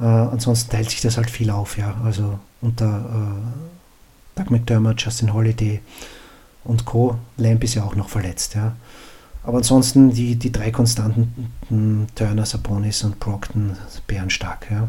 [0.01, 2.01] Äh, ansonsten teilt sich das halt viel auf, ja.
[2.05, 3.35] Also unter
[4.37, 5.81] äh, Doug McDermott, Justin Holiday
[6.67, 7.17] und Co.
[7.37, 8.75] Lamp ist ja auch noch verletzt, ja.
[9.43, 13.77] Aber ansonsten die, die drei konstanten Turner, Sabonis und Brockton
[14.07, 14.89] bärenstark, ja.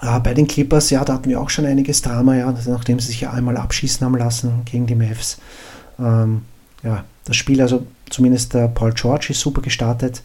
[0.00, 3.08] Äh, bei den Clippers, ja, da hatten wir auch schon einiges Drama, ja, nachdem sie
[3.08, 5.38] sich ja einmal abschießen haben lassen gegen die Mavs.
[5.98, 6.42] Ähm,
[6.82, 10.22] ja, das Spiel, also zumindest der Paul George ist super gestartet.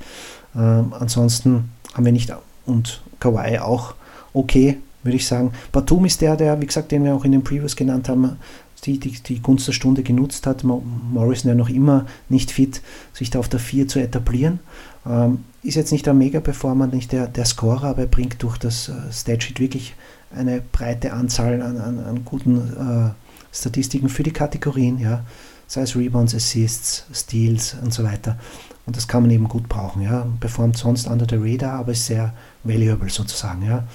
[0.55, 2.33] Ähm, ansonsten haben wir nicht,
[2.65, 3.95] und Kawhi auch
[4.33, 5.51] okay, würde ich sagen.
[5.71, 8.37] Batum ist der, der, wie gesagt, den wir auch in den Previews genannt haben,
[8.85, 10.63] die, die, die Gunst der Stunde genutzt hat.
[10.63, 12.81] Morrison ja noch immer nicht fit,
[13.13, 14.59] sich da auf der 4 zu etablieren.
[15.05, 18.89] Ähm, ist jetzt nicht der Mega-Performer, nicht der, der Scorer, aber er bringt durch das
[18.89, 19.95] äh, Statsheet wirklich
[20.35, 25.23] eine breite Anzahl an, an, an guten äh, Statistiken für die Kategorien, ja,
[25.67, 28.37] sei es Rebounds, Assists, Steals und so weiter.
[28.85, 30.27] Und das kann man eben gut brauchen, ja.
[30.39, 33.87] Performt sonst under the radar, aber ist sehr valuable sozusagen, ja.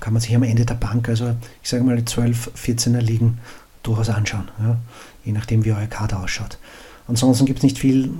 [0.00, 3.38] Kann man sich am Ende der Bank, also ich sage mal 12, 14er Ligen
[3.82, 4.76] durchaus anschauen, ja.
[5.24, 6.58] Je nachdem, wie euer Kader ausschaut.
[7.06, 8.10] Ansonsten gibt es nicht viel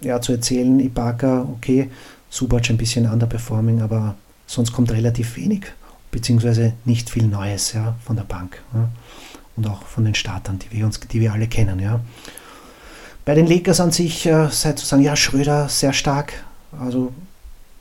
[0.00, 0.80] ja, zu erzählen.
[0.80, 1.90] Ibaka, okay,
[2.30, 4.14] Subac ein bisschen underperforming, aber
[4.46, 5.64] sonst kommt relativ wenig,
[6.10, 8.62] beziehungsweise nicht viel Neues ja, von der Bank.
[8.72, 8.88] Ja.
[9.56, 11.78] Und auch von den Startern, die wir, uns, die wir alle kennen.
[11.78, 12.00] Ja.
[13.24, 16.44] Bei den Lakers an sich äh, sei zu sagen, ja, Schröder sehr stark.
[16.80, 17.12] Also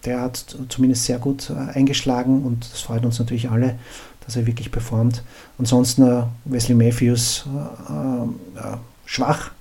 [0.06, 3.78] der hat zumindest sehr gut äh, eingeschlagen und das freut uns natürlich alle,
[4.26, 5.24] dass er wirklich performt.
[5.58, 7.46] Ansonsten äh, Wesley Matthews
[7.90, 9.52] äh, schwach,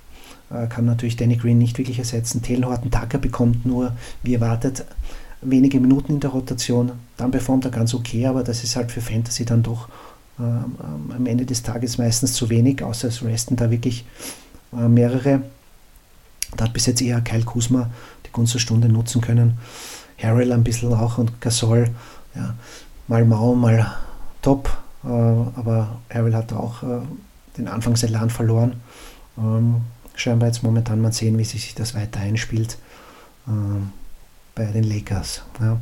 [0.67, 2.41] kann natürlich Danny Green nicht wirklich ersetzen.
[2.41, 4.83] Taylor Horton Tucker bekommt nur, wie erwartet,
[5.41, 6.91] wenige Minuten in der Rotation.
[7.15, 9.87] Dann performt er ganz okay, aber das ist halt für Fantasy dann doch
[10.39, 10.75] ähm,
[11.15, 14.05] am Ende des Tages meistens zu wenig, außer es resten da wirklich
[14.73, 15.43] äh, mehrere.
[16.57, 17.89] Da hat bis jetzt eher Kyle Kuzma
[18.25, 19.57] die Gunst Stunde nutzen können.
[20.21, 21.89] Harrell ein bisschen auch und Gasol,
[22.35, 22.53] ja,
[23.07, 23.91] mal mau, mal
[24.41, 24.69] top,
[25.03, 27.01] äh, aber Harrell hat auch äh,
[27.57, 28.73] den Anfangselan verloren.
[29.37, 29.81] Ähm,
[30.15, 32.77] scheinbar jetzt momentan mal sehen, wie sich das weiter einspielt
[33.47, 33.51] äh,
[34.55, 35.41] bei den Lakers.
[35.59, 35.77] Ja.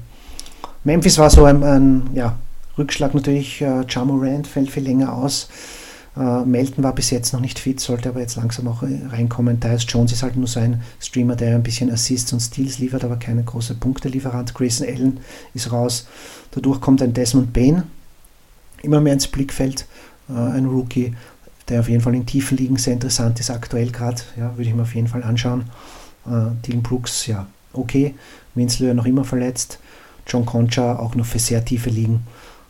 [0.83, 2.37] Memphis war so ein, ein ja,
[2.77, 3.61] Rückschlag natürlich.
[3.61, 5.49] Äh, Jamorant fällt viel länger aus.
[6.19, 9.61] Äh, Melton war bis jetzt noch nicht fit, sollte aber jetzt langsam auch reinkommen.
[9.61, 13.05] Tyus Jones ist halt nur so ein Streamer, der ein bisschen Assists und Steals liefert,
[13.05, 14.53] aber keine große Punktelieferant.
[14.53, 15.19] Grayson Allen
[15.53, 16.07] ist raus.
[16.51, 17.83] Dadurch kommt ein Desmond Bain
[18.81, 19.85] immer mehr ins Blickfeld.
[20.29, 21.15] Äh, ein Rookie,
[21.69, 24.21] der auf jeden Fall in tiefen Ligen sehr interessant ist, aktuell gerade.
[24.37, 25.65] Ja, würde ich mir auf jeden Fall anschauen.
[26.25, 28.15] Äh, Dylan Brooks, ja, okay.
[28.55, 29.79] Winslow noch immer verletzt.
[30.27, 32.23] John Concha auch noch für sehr tiefe Ligen.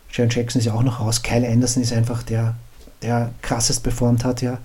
[0.08, 1.22] Sharon Jackson ist ja auch noch raus.
[1.22, 2.54] Kyle Anderson ist einfach der,
[3.02, 4.58] der krassest performt hat, ja.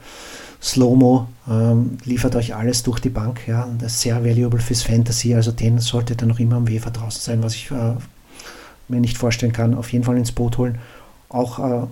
[0.61, 3.67] Slow-Mo ähm, liefert euch alles durch die Bank, ja.
[3.77, 7.21] Das ist sehr valuable fürs Fantasy, also den sollte dann noch immer am Wefer draußen
[7.21, 7.93] sein, was ich äh,
[8.87, 9.75] mir nicht vorstellen kann.
[9.75, 10.77] Auf jeden Fall ins Boot holen.
[11.29, 11.87] Auch äh,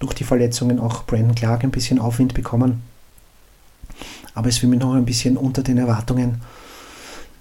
[0.00, 2.82] durch die Verletzungen auch Brandon Clark ein bisschen Aufwind bekommen.
[4.34, 6.40] Aber es für mich noch ein bisschen unter den Erwartungen.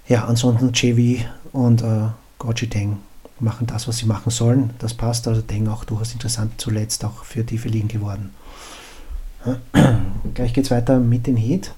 [0.07, 2.97] Ja, ansonsten JV und äh, Goji Deng
[3.43, 4.71] machen das, was sie machen sollen.
[4.79, 5.27] Das passt.
[5.27, 8.31] Also Deng auch durchaus interessant zuletzt auch für tiefe Ligen geworden.
[10.33, 11.73] Gleich geht es weiter mit den Heat.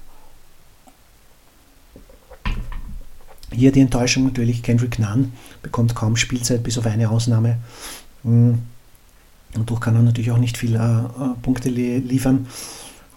[3.52, 7.58] Hier die Enttäuschung natürlich, Kendrick Nunn bekommt kaum Spielzeit, bis auf eine Ausnahme.
[8.22, 8.58] Hm.
[9.54, 12.46] Und durch kann er natürlich auch nicht viele äh, äh, Punkte li liefern.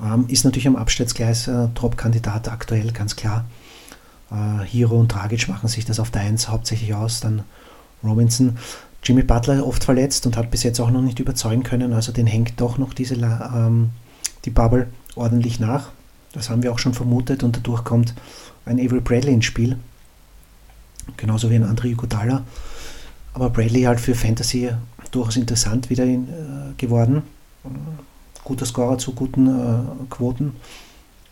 [0.02, 3.46] Ähm, ist natürlich am Absturzgleis äh, Top-Kandidat aktuell, ganz klar.
[4.32, 7.20] Äh, Hero und Dragic machen sich das auf der 1 hauptsächlich aus.
[7.20, 7.44] Dann
[8.04, 8.58] Robinson.
[9.04, 11.94] Jimmy Butler oft verletzt und hat bis jetzt auch noch nicht überzeugen können.
[11.94, 13.92] Also den hängt doch noch diese ähm,
[14.46, 15.90] die Bubble ordentlich nach.
[16.34, 18.14] Das haben wir auch schon vermutet und dadurch kommt
[18.66, 19.78] ein Avery Bradley ins Spiel.
[21.18, 22.44] Genauso wie ein André Iguodala.
[23.34, 24.70] Aber Bradley halt für Fantasy
[25.12, 27.24] durchaus interessant wieder in, äh, geworden.
[28.44, 30.54] Guter Scorer zu guten äh, Quoten.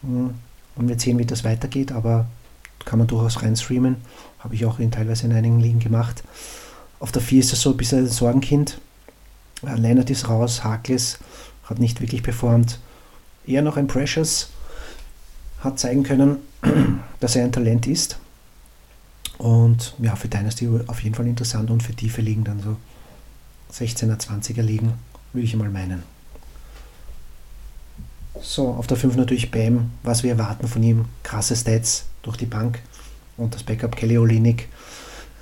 [0.01, 2.27] Und wir sehen, wie das weitergeht, aber
[2.85, 3.97] kann man durchaus reinstreamen.
[4.39, 6.23] Habe ich auch in, teilweise in einigen Ligen gemacht.
[6.99, 8.79] Auf der 4 ist es so ein bisschen ein Sorgenkind.
[9.65, 11.19] Äh, Leonard ist raus, Harkless
[11.63, 12.79] hat nicht wirklich performt.
[13.45, 14.49] Eher noch ein Precious
[15.59, 16.37] hat zeigen können,
[17.19, 18.17] dass er ein Talent ist.
[19.37, 22.77] Und ja, für Dynasty auf jeden Fall interessant und für tiefe Ligen dann so
[23.73, 24.93] 16er, 20er Ligen,
[25.33, 26.03] würde ich mal meinen.
[28.41, 31.05] So, auf der 5 natürlich Bam, was wir erwarten von ihm.
[31.23, 32.79] Krasse Stats durch die Bank.
[33.37, 34.67] Und das Backup Kelly Olinik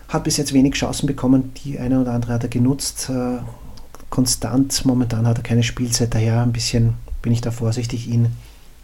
[0.09, 1.53] hat bis jetzt wenig Chancen bekommen.
[1.63, 3.09] Die eine oder andere hat er genutzt.
[3.09, 3.39] Äh,
[4.09, 8.35] konstant, momentan hat er keine Spielzeit, daher ein bisschen bin ich da vorsichtig, ihn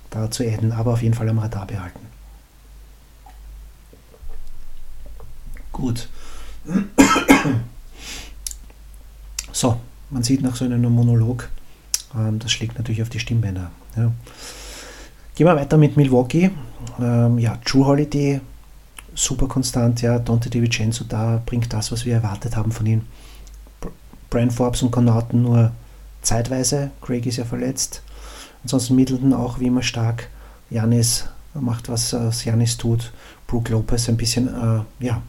[0.10, 2.00] da zu adden, aber auf jeden Fall am Radar behalten.
[5.72, 6.10] Gut.
[9.54, 11.50] So, man sieht nach so einem Monolog,
[12.16, 13.72] ähm, das schlägt natürlich auf die Stimmbänder.
[13.96, 14.12] Ja.
[15.36, 16.52] Gehen wir weiter mit Milwaukee.
[17.00, 18.42] Ähm, ja, True Holiday,
[19.16, 20.02] super konstant.
[20.02, 23.04] Ja, Dante DiVincenzo da bringt das, was wir erwartet haben von ihm.
[24.30, 25.72] Brian Forbes und Connaughton nur
[26.22, 26.92] zeitweise.
[27.02, 28.02] Craig ist ja verletzt.
[28.64, 30.30] Ansonsten Middleton auch wie immer stark.
[30.70, 33.12] Janis macht, was äh, Janis tut.
[33.48, 35.22] Brook Lopez ein bisschen, äh, ja,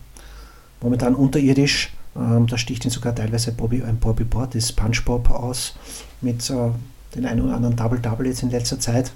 [0.80, 1.92] momentan unterirdisch.
[2.16, 5.74] Ähm, da sticht ihn sogar teilweise Bobby, ein Bobby Board, das SpongeBob aus,
[6.20, 6.70] mit äh,
[7.14, 9.12] den einen oder anderen Double-Double jetzt in letzter Zeit.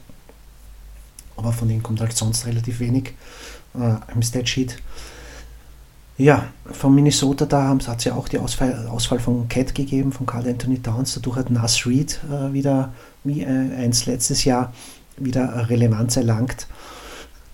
[1.36, 3.14] Aber von denen kommt halt sonst relativ wenig
[3.74, 4.78] äh, im Statsheet.
[6.18, 10.24] Ja, von Minnesota, da hat es ja auch die Ausfall, Ausfall von Cat gegeben, von
[10.24, 11.14] Carl Anthony Towns.
[11.14, 14.72] Dadurch hat Nas Reed äh, wieder, wie äh, eins letztes Jahr,
[15.18, 16.68] wieder Relevanz erlangt.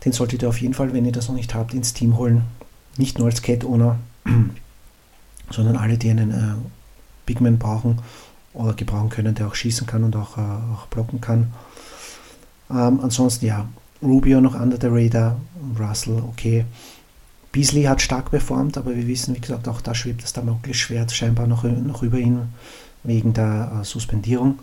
[0.04, 2.44] Den solltet ihr auf jeden Fall, wenn ihr das noch nicht habt, ins Team holen.
[2.98, 3.98] Nicht nur als Cat-Owner,
[5.50, 6.54] sondern alle, die einen äh,
[7.26, 7.98] Bigman brauchen
[8.52, 11.52] oder gebrauchen können, der auch schießen kann und auch, äh, auch blocken kann.
[12.72, 13.68] Ähm, ansonsten ja,
[14.02, 15.36] Rubio noch under the radar,
[15.78, 16.64] Russell okay.
[17.52, 21.46] Beasley hat stark performt, aber wir wissen, wie gesagt, auch da schwebt das Damoklesschwert scheinbar
[21.46, 22.48] noch, noch über ihn
[23.04, 24.58] wegen der äh, Suspendierung.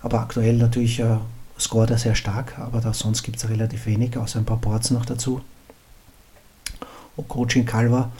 [0.00, 1.18] Aber aktuell natürlich äh,
[1.58, 4.90] scoret er sehr stark, aber da sonst gibt es relativ wenig, außer ein paar Boards
[4.90, 5.42] noch dazu.
[7.28, 8.10] Coaching Calva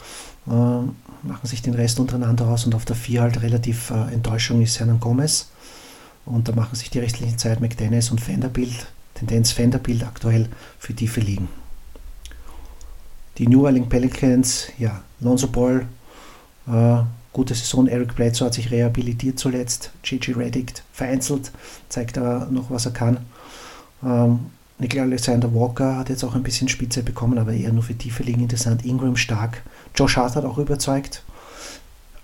[0.47, 4.61] äh, machen sich den Rest untereinander aus und auf der 4 halt relativ äh, Enttäuschung
[4.61, 5.49] ist Hernan Gomez.
[6.25, 11.21] Und da machen sich die restlichen Zeit McDennis und Vanderbilt, Tendenz Vanderbilt aktuell für tiefe
[11.21, 11.47] Ligen.
[13.37, 15.87] Die New Orleans Pelicans, ja, Lonzo Ball,
[16.67, 16.97] äh,
[17.33, 17.87] gute Saison.
[17.87, 19.91] Eric Bledsoe hat sich rehabilitiert zuletzt.
[20.03, 21.51] Gigi Reddick vereinzelt,
[21.89, 23.17] zeigt er noch, was er kann.
[24.03, 27.95] Ähm, Nicola Alexander Walker hat jetzt auch ein bisschen Spitze bekommen, aber eher nur für
[27.95, 28.85] tiefe Ligen interessant.
[28.85, 29.63] Ingram stark.
[29.95, 31.23] Josh Hart hat auch überzeugt.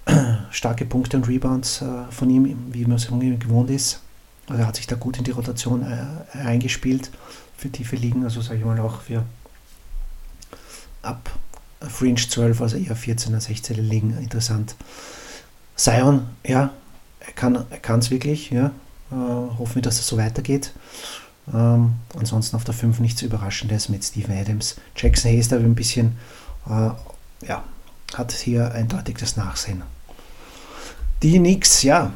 [0.52, 4.02] Starke Punkte und Rebounds äh, von ihm, wie man es gewohnt ist.
[4.48, 7.12] Also er hat sich da gut in die Rotation äh, eingespielt
[7.58, 9.24] für tiefe Ligen, also sage ich mal auch für
[11.02, 11.30] ab
[11.82, 14.76] Fringe 12, also eher 14er, 16er liegen interessant.
[15.76, 16.72] Zion, ja,
[17.20, 18.72] er kann es wirklich, ja.
[19.12, 20.72] Äh, hoffen wir, dass es so weitergeht.
[21.54, 24.76] Ähm, ansonsten auf der 5 nichts Überraschendes mit Steven Adams.
[24.96, 26.18] Jackson Hayes da ein bisschen,
[26.68, 26.90] äh,
[27.46, 27.64] ja,
[28.14, 29.84] hat hier eindeutig das Nachsehen.
[31.22, 32.12] Die Knicks, ja,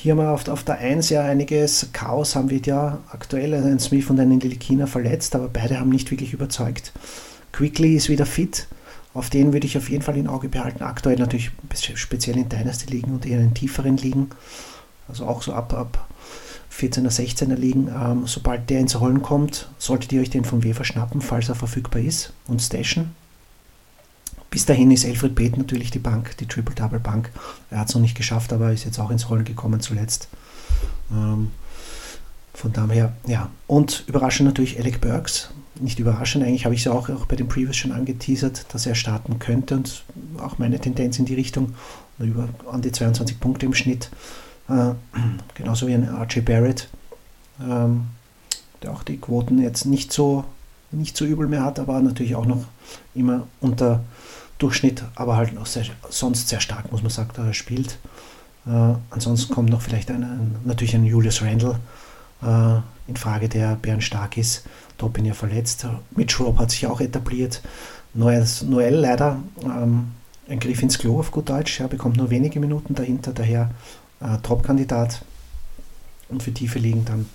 [0.00, 3.52] hier haben wir auf, auf der 1 ja einiges Chaos haben wir ja aktuell.
[3.52, 6.92] Ein Smith und einen Lilikina verletzt, aber beide haben nicht wirklich überzeugt.
[7.50, 8.68] Quickly ist wieder fit.
[9.12, 10.84] Auf den würde ich auf jeden Fall in Auge behalten.
[10.84, 11.50] Aktuell natürlich
[11.94, 14.30] speziell in Dynasty liegen und eher in tieferen liegen.
[15.08, 16.08] Also auch so ab, ab
[16.72, 17.88] 14er, 16er liegen.
[17.88, 21.56] Ähm, sobald der ins Rollen kommt, solltet ihr euch den vom Wefer schnappen, falls er
[21.56, 23.16] verfügbar ist und stashen.
[24.50, 27.30] Bis dahin ist Alfred Beth natürlich die Bank, die Triple-Double-Bank.
[27.70, 30.28] Er hat es noch nicht geschafft, aber ist jetzt auch ins Rollen gekommen zuletzt.
[31.12, 31.50] Ähm,
[32.54, 33.50] von daher, ja.
[33.66, 35.50] Und überraschend natürlich Alec Burks.
[35.80, 38.96] Nicht überraschend, eigentlich habe ich es auch, auch bei den Previews schon angeteasert, dass er
[38.96, 40.02] starten könnte und
[40.38, 41.74] auch meine Tendenz in die Richtung,
[42.18, 44.10] über an die 22 Punkte im Schnitt.
[44.68, 44.94] Äh,
[45.54, 46.88] genauso wie ein RJ Barrett,
[47.60, 48.08] ähm,
[48.82, 50.44] der auch die Quoten jetzt nicht so,
[50.90, 52.64] nicht so übel mehr hat, aber natürlich auch noch
[53.14, 54.04] immer unter
[54.58, 57.98] Durchschnitt, aber halt auch sehr, sonst sehr stark, muss man sagen, da er spielt.
[58.66, 61.78] Äh, ansonsten kommt noch vielleicht ein, natürlich ein Julius Randle
[62.42, 64.64] äh, in Frage, der bärenstark ist.
[64.98, 65.86] Dobbin ja verletzt.
[66.10, 67.62] Mitch Rob hat sich auch etabliert.
[68.14, 70.12] Neues, Noel leider ähm,
[70.48, 71.78] ein Griff ins Klo auf gut Deutsch.
[71.80, 73.70] Er bekommt nur wenige Minuten dahinter, daher
[74.20, 75.22] äh, Top-Kandidat.
[76.28, 77.26] Und für tiefe liegen dann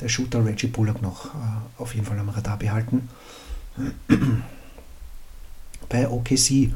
[0.00, 1.28] der Shooter Reggie Bullock noch äh,
[1.78, 3.08] auf jeden Fall am Radar behalten.
[5.88, 6.70] Bei OKC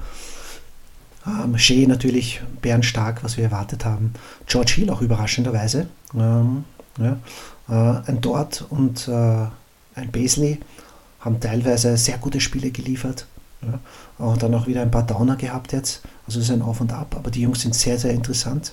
[1.27, 4.15] ähm, Shea natürlich bärenstark, was wir erwartet haben.
[4.47, 5.89] George Hill auch überraschenderweise.
[6.15, 6.65] Ähm,
[6.99, 7.19] ja.
[7.69, 9.47] Äh, ein Dort und äh,
[9.95, 10.61] ein Beasley
[11.21, 13.27] haben teilweise sehr gute Spiele geliefert.
[13.63, 13.81] Ja.
[14.25, 16.03] Und dann auch wieder ein paar Downer gehabt jetzt.
[16.27, 18.73] Also es ist ein Auf und Ab, aber die Jungs sind sehr, sehr interessant.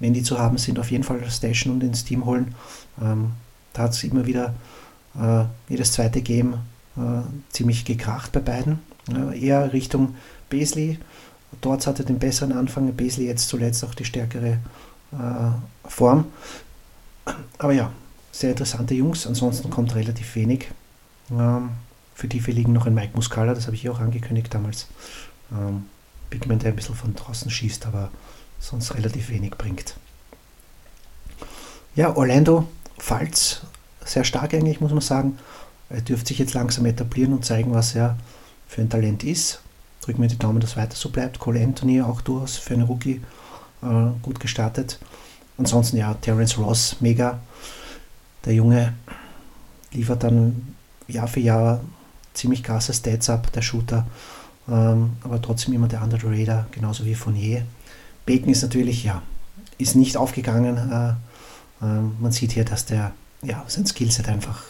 [0.00, 2.54] Wenn die zu haben sind, auf jeden Fall Station und ins Team holen.
[3.00, 3.32] Ähm,
[3.72, 4.54] da hat es immer wieder
[5.20, 6.54] äh, jedes zweite Game
[6.96, 8.80] äh, ziemlich gekracht bei beiden.
[9.08, 10.14] Ja, eher Richtung
[10.50, 10.98] Beasley.
[11.60, 14.58] Dort hatte den besseren Anfang, Beasley jetzt zuletzt auch die stärkere
[15.12, 16.26] äh, Form.
[17.58, 17.90] Aber ja,
[18.32, 19.26] sehr interessante Jungs.
[19.26, 20.68] Ansonsten kommt relativ wenig.
[21.30, 21.70] Ähm,
[22.14, 24.88] für die liegen noch ein Mike Muscala, das habe ich auch angekündigt damals.
[25.52, 25.86] Ähm,
[26.30, 28.10] Bigman, der ein bisschen von draußen schießt, aber
[28.58, 29.96] sonst relativ wenig bringt.
[31.94, 32.66] Ja, Orlando,
[32.98, 33.62] Falls,
[34.04, 35.38] sehr stark eigentlich, muss man sagen.
[35.88, 38.18] Er dürfte sich jetzt langsam etablieren und zeigen, was er
[38.66, 39.60] für ein Talent ist.
[40.02, 41.38] Drücken wir die Daumen, dass weiter so bleibt.
[41.38, 43.20] Cole Anthony auch durchaus für einen Rookie
[43.82, 44.98] äh, gut gestartet.
[45.56, 47.40] Ansonsten ja, Terence Ross, mega.
[48.44, 48.94] Der Junge
[49.92, 50.74] liefert dann
[51.06, 51.80] Jahr für Jahr
[52.34, 54.06] ziemlich krasse Stats ab, der Shooter.
[54.68, 57.62] Ähm, aber trotzdem immer der Under Raider, genauso wie Fournier.
[58.28, 59.22] Bacon ist natürlich, ja,
[59.78, 60.76] ist nicht aufgegangen.
[60.76, 61.08] Äh,
[61.84, 63.12] äh, man sieht hier, dass der,
[63.42, 64.62] ja, sein Skillset einfach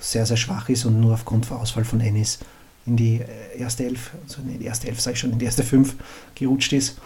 [0.00, 2.40] sehr, sehr schwach ist und nur aufgrund von Ausfall von Ennis
[2.84, 3.20] in die
[3.56, 5.94] erste Elf, also in die erste Elf sage ich schon, in die erste Fünf
[6.34, 6.98] gerutscht ist.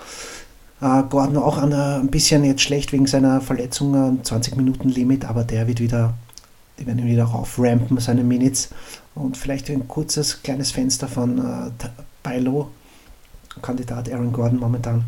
[0.81, 5.27] Äh, Gordon auch an, äh, ein bisschen jetzt schlecht wegen seiner Verletzung, 20 Minuten Limit,
[5.27, 6.15] aber der wird wieder,
[6.79, 8.71] die werden wieder rauframpen, seine Minutes.
[9.15, 11.71] Und vielleicht ein kurzes, kleines Fenster von äh,
[12.23, 12.71] Bailo,
[13.61, 15.05] Kandidat Aaron Gordon momentan.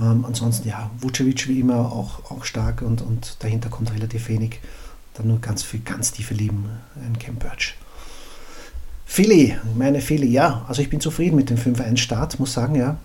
[0.00, 4.60] Ähm, ansonsten, ja, Vucevic wie immer auch, auch stark und, und dahinter kommt relativ wenig.
[5.14, 7.74] Dann nur ganz viel, ganz tiefe Lieben, ein Cam Birch.
[9.04, 12.98] Philly, meine Philly, ja, also ich bin zufrieden mit dem 5-1-Start, muss sagen, ja.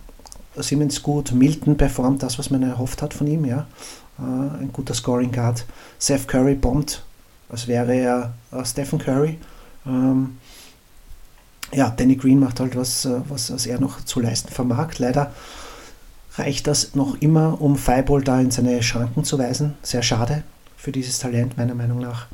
[0.55, 3.65] Simmons gut, Milton performt das, was man erhofft hat von ihm, ja.
[4.19, 5.65] Uh, ein guter Scoring Guard.
[5.97, 7.03] Seth Curry bombt,
[7.49, 9.39] als wäre er uh, Stephen Curry.
[9.87, 10.37] Ähm,
[11.71, 14.99] ja, Danny Green macht halt was, uh, was, was er noch zu leisten vermag.
[14.99, 15.31] Leider
[16.35, 19.75] reicht das noch immer, um Fireball da in seine Schranken zu weisen.
[19.83, 20.43] Sehr schade
[20.77, 22.27] für dieses Talent, meiner Meinung nach.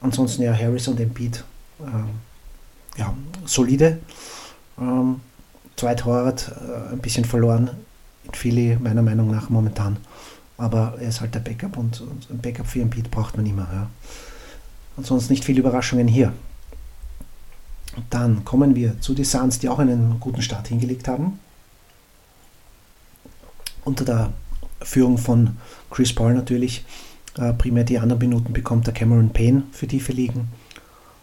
[0.00, 1.44] Ansonsten ja, Harris und Embiid,
[1.80, 2.10] ähm,
[2.96, 3.14] ja,
[3.44, 3.98] solide.
[4.78, 5.20] Ähm,
[5.80, 7.70] Dwight Howard äh, ein bisschen verloren
[8.24, 9.96] in Philly, meiner Meinung nach momentan.
[10.58, 13.66] Aber er ist halt der Backup und, und ein Backup für Beat braucht man immer.
[13.72, 13.90] Ja.
[14.96, 16.32] Ansonsten nicht viele Überraschungen hier.
[18.10, 21.38] Dann kommen wir zu den Suns, die auch einen guten Start hingelegt haben.
[23.84, 24.32] Unter der
[24.82, 25.56] Führung von
[25.90, 26.84] Chris Paul natürlich.
[27.36, 30.48] Äh, primär die anderen Minuten bekommt der Cameron Payne für tiefe Ligen.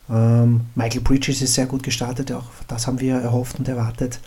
[0.10, 4.20] Ähm, Michael Bridges ist sehr gut gestartet, auch das haben wir erhofft und erwartet,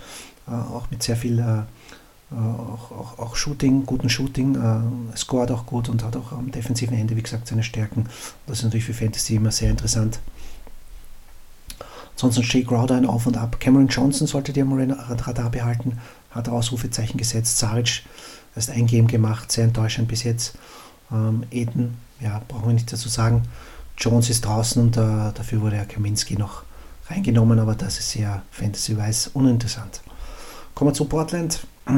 [0.46, 5.50] äh, auch mit sehr viel äh, äh auch, auch, auch, Shooting, guten Shooting, äh, scored
[5.50, 8.04] auch gut und hat auch am defensiven Ende, wie gesagt, seine Stärken.
[8.46, 10.20] Das ist natürlich für Fantasy immer sehr interessant.
[12.12, 13.58] Ansonsten Jay Crowder ein Auf und Ab.
[13.58, 15.96] Cameron Johnson sollte ihr am Radar behalten,
[16.30, 17.58] hat Ausrufezeichen gesetzt.
[17.58, 18.02] Saric
[18.54, 20.54] erst ein Game gemacht, sehr enttäuschend bis jetzt.
[21.12, 23.42] Ähm, Eden, ja, brauchen wir nicht dazu sagen.
[23.98, 26.62] Jones ist draußen und äh, dafür wurde ja Kaminski noch
[27.08, 30.00] reingenommen, aber das ist sehr fantasy-wise uninteressant.
[30.74, 31.66] Kommen wir zu Portland.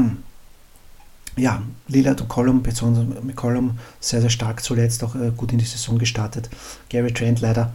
[1.35, 5.57] Ja, Lillard und Column, besonders mit Column, sehr, sehr stark zuletzt, auch äh, gut in
[5.57, 6.51] die Saison gestartet.
[6.91, 7.73] Gary Trent leider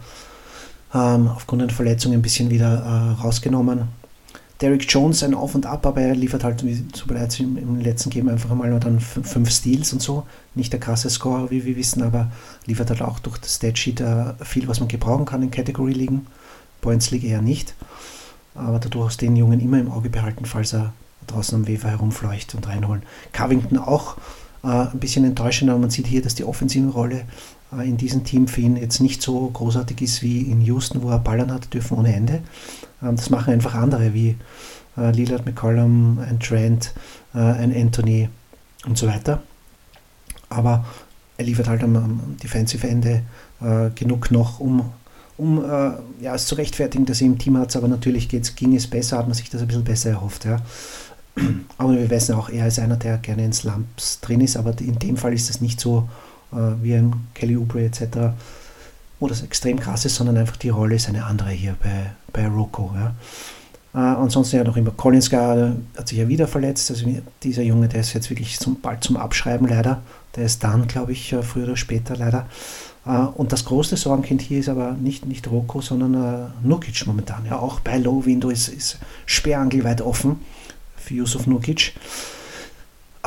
[0.94, 3.88] ähm, aufgrund einer Verletzung ein bisschen wieder äh, rausgenommen.
[4.60, 7.80] Derek Jones ein Auf und Ab, aber er liefert halt wie zu bereits im, im,
[7.80, 10.26] letzten Game einfach mal nur dann fünf Steals und so.
[10.54, 12.32] Nicht der krasse Score, wie wir wissen, aber
[12.66, 16.26] liefert halt auch durch das Statsheet äh, viel, was man gebrauchen kann in Category ligen.
[16.80, 17.74] Points League eher nicht.
[18.54, 20.92] Aber dadurch den Jungen immer im Auge behalten, falls er
[21.28, 23.02] draußen am Wefer herumfleucht und reinholen.
[23.32, 24.16] Covington auch
[24.64, 27.24] äh, ein bisschen enttäuschend, aber man sieht hier, dass die offensive Rolle
[27.72, 31.18] in diesem Team für ihn jetzt nicht so großartig ist wie in Houston, wo er
[31.18, 32.40] ballern hat dürfen ohne Ende.
[33.02, 34.36] Ähm, das machen einfach andere wie
[34.96, 36.94] äh, Lillard, McCollum, ein Trent,
[37.34, 38.28] äh, ein Anthony
[38.86, 39.42] und so weiter.
[40.48, 40.86] Aber
[41.36, 43.22] er liefert halt am, Defensive Ende
[43.60, 44.90] äh, genug noch, um
[45.36, 48.88] um äh, ja, es zu rechtfertigen, dass er im Team hat, aber natürlich ging es
[48.88, 50.44] besser, hat man sich das ein bisschen besser erhofft.
[50.44, 50.56] Ja.
[51.78, 54.98] Aber wir wissen auch, er ist einer, der gerne in Slumps drin ist, aber in
[54.98, 58.06] dem Fall ist es nicht so äh, wie ein Kelly Oubre etc.,
[59.20, 62.46] wo das extrem krass ist, sondern einfach die Rolle ist eine andere hier bei, bei
[62.46, 62.92] Rocco.
[62.94, 63.14] Ja.
[63.94, 66.90] Äh, ansonsten ja noch immer Collins hat sich ja wieder verletzt.
[66.90, 67.06] Also
[67.42, 70.02] dieser Junge, der ist jetzt wirklich zum, bald zum Abschreiben leider.
[70.36, 72.46] Der ist dann, glaube ich, äh, früher oder später leider.
[73.06, 77.46] Äh, und das große Sorgenkind hier ist aber nicht, nicht Rocco, sondern äh, Nukic momentan.
[77.46, 80.40] Ja, auch bei Low Window ist, ist sperrangelweit offen
[80.96, 81.94] für Yusuf Nurkic.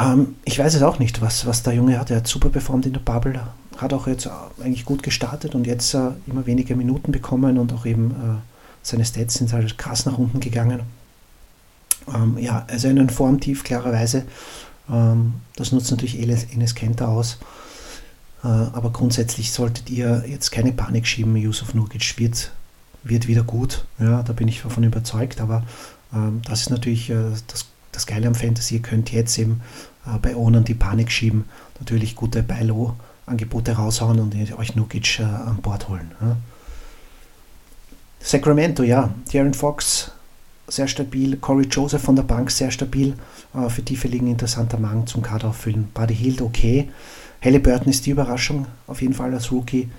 [0.01, 2.09] Ähm, ich weiß es auch nicht, was, was der Junge hat.
[2.09, 3.39] Er hat super performt in der Bubble,
[3.77, 4.29] hat auch jetzt äh,
[4.63, 8.39] eigentlich gut gestartet und jetzt äh, immer weniger Minuten bekommen und auch eben äh,
[8.83, 10.81] seine Stats sind halt krass nach unten gegangen.
[12.13, 14.23] Ähm, ja, also in einem Formtief klarerweise.
[14.89, 17.37] Ähm, das nutzt natürlich Enes Kenter aus.
[18.43, 21.35] Äh, aber grundsätzlich solltet ihr jetzt keine Panik schieben.
[21.35, 22.51] Yusuf Nurkic wird,
[23.03, 23.85] wird wieder gut.
[23.99, 25.41] Ja, da bin ich davon überzeugt.
[25.41, 25.63] Aber
[26.13, 28.75] ähm, das ist natürlich äh, das, das Geile am Fantasy.
[28.75, 29.61] Ihr könnt jetzt eben
[30.21, 31.45] bei Ownern die Panik schieben,
[31.79, 36.11] natürlich gute Buy-Low-Angebote raushauen und euch Nukic äh, an Bord holen.
[38.19, 39.13] Sacramento, ja.
[39.31, 40.11] Darren Fox,
[40.67, 41.37] sehr stabil.
[41.37, 43.15] Corey Joseph von der Bank, sehr stabil.
[43.69, 45.89] für tiefe Ligen interessanter Mann zum Kader auffüllen.
[45.93, 46.89] Buddy Hield, okay.
[47.43, 49.89] Halliburton ist die Überraschung, auf jeden Fall als Rookie.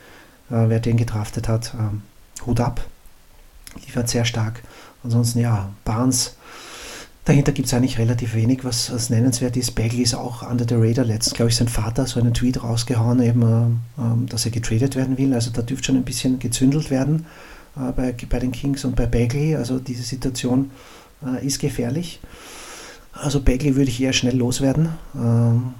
[0.48, 2.02] wer den gedraftet hat, ähm,
[2.46, 2.84] Hut ab.
[3.84, 4.62] Liefert sehr stark.
[5.02, 6.36] Ansonsten, ja, Barnes.
[7.24, 9.76] Dahinter gibt es eigentlich relativ wenig, was, was nennenswert ist.
[9.76, 11.04] Bagley ist auch under the radar.
[11.04, 13.42] Letztens, glaube ich, sein Vater so einen Tweet rausgehauen, eben,
[13.96, 15.32] äh, dass er getradet werden will.
[15.32, 17.26] Also da dürfte schon ein bisschen gezündelt werden
[17.76, 19.54] äh, bei, bei den Kings und bei Bagley.
[19.54, 20.72] Also diese Situation
[21.24, 22.20] äh, ist gefährlich.
[23.12, 24.88] Also Bagley würde ich eher schnell loswerden.
[25.14, 25.74] Ähm,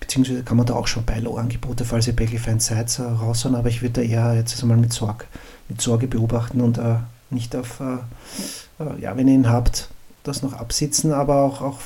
[0.00, 3.54] beziehungsweise kann man da auch schon bei Low-Angebote, falls ihr Bagley-Fans seid, raushauen.
[3.54, 5.28] Aber ich würde da eher jetzt einmal mit, Sorg,
[5.68, 6.96] mit Sorge beobachten und äh,
[7.30, 9.88] nicht auf, äh, äh, ja, wenn ihr ihn habt,
[10.24, 11.80] das noch absitzen, aber auch, auch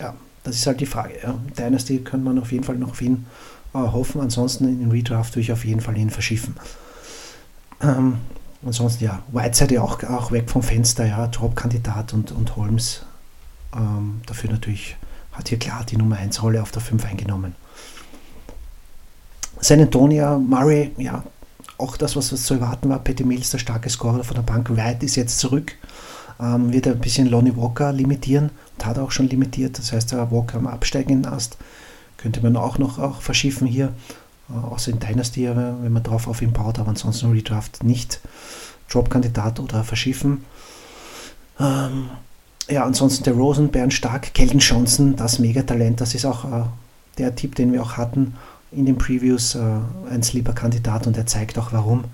[0.00, 1.14] ja, das ist halt die Frage.
[1.22, 1.34] Ja.
[1.56, 3.26] Dynasty könnte man auf jeden Fall noch auf ihn
[3.74, 6.56] äh, hoffen, ansonsten in den Redraft würde ich auf jeden Fall ihn verschiffen.
[7.80, 8.18] Ähm,
[8.64, 13.02] ansonsten, ja, Whiteside ja auch, auch weg vom Fenster, ja, Top-Kandidat und, und Holmes
[13.74, 14.96] ähm, dafür natürlich
[15.32, 17.54] hat hier klar die Nummer 1 Rolle auf der 5 eingenommen.
[19.60, 21.22] San Antonio, Murray, ja,
[21.78, 22.98] auch das, was zu erwarten war.
[22.98, 25.74] Patty Mills, der starke Scorer von der Bank, White ist jetzt zurück.
[26.40, 29.78] Ähm, wird ein bisschen Lonnie Walker limitieren und hat auch schon limitiert.
[29.78, 31.56] Das heißt, der Walker am absteigenden Ast
[32.16, 33.92] könnte man auch noch auch verschiffen hier.
[34.48, 38.20] Äh, außer in Dynasty, wenn man drauf auf ihn baut, aber ansonsten Redraft nicht.
[38.90, 40.44] Drop-Kandidat oder verschiffen.
[41.60, 42.10] Ähm,
[42.68, 46.64] ja, ansonsten der Rosen, Bernd Stark, Kelton Johnson, das Megatalent, das ist auch äh,
[47.18, 48.34] der Tipp, den wir auch hatten
[48.70, 49.60] in den Previews äh,
[50.10, 52.04] ein Sleeper-Kandidat und er zeigt auch warum.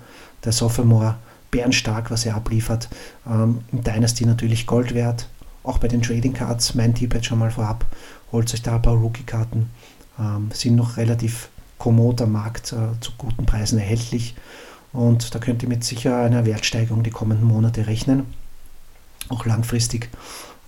[0.43, 1.15] Der Sophomore
[1.55, 2.89] bärenstark, was er abliefert.
[3.25, 5.29] Ähm, Dynasty natürlich Gold wert.
[5.63, 7.85] Auch bei den Trading Cards, mein Tipp jetzt schon mal vorab,
[8.31, 9.69] holt euch da ein paar Rookie-Karten.
[10.19, 14.35] Ähm, sind noch relativ kommod am Markt äh, zu guten Preisen erhältlich.
[14.91, 18.25] Und da könnt ihr mit sicher einer Wertsteigerung die kommenden Monate rechnen.
[19.29, 20.09] Auch langfristig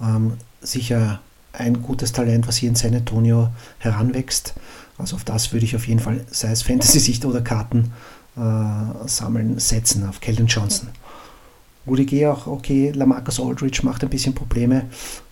[0.01, 1.19] ähm, sicher
[1.53, 4.53] ein gutes Talent, was hier in San Antonio heranwächst.
[4.97, 7.91] Also auf das würde ich auf jeden Fall, sei es Fantasy-Sicht oder Karten
[8.37, 10.89] äh, sammeln, setzen, auf Keldon Johnson.
[11.87, 14.87] Rudy G auch okay, Lamarcus Aldridge macht ein bisschen Probleme.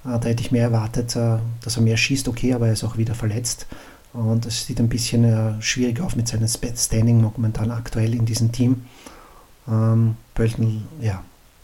[0.06, 2.84] Äh, da hätte ich mehr erwartet, äh, dass er mehr schießt, okay, aber er ist
[2.84, 3.68] auch wieder verletzt.
[4.14, 8.52] Und es sieht ein bisschen äh, schwierig auf mit seinem Standing momentan aktuell in diesem
[8.52, 8.86] Team.
[9.68, 11.22] Ähm, Bölten, ja,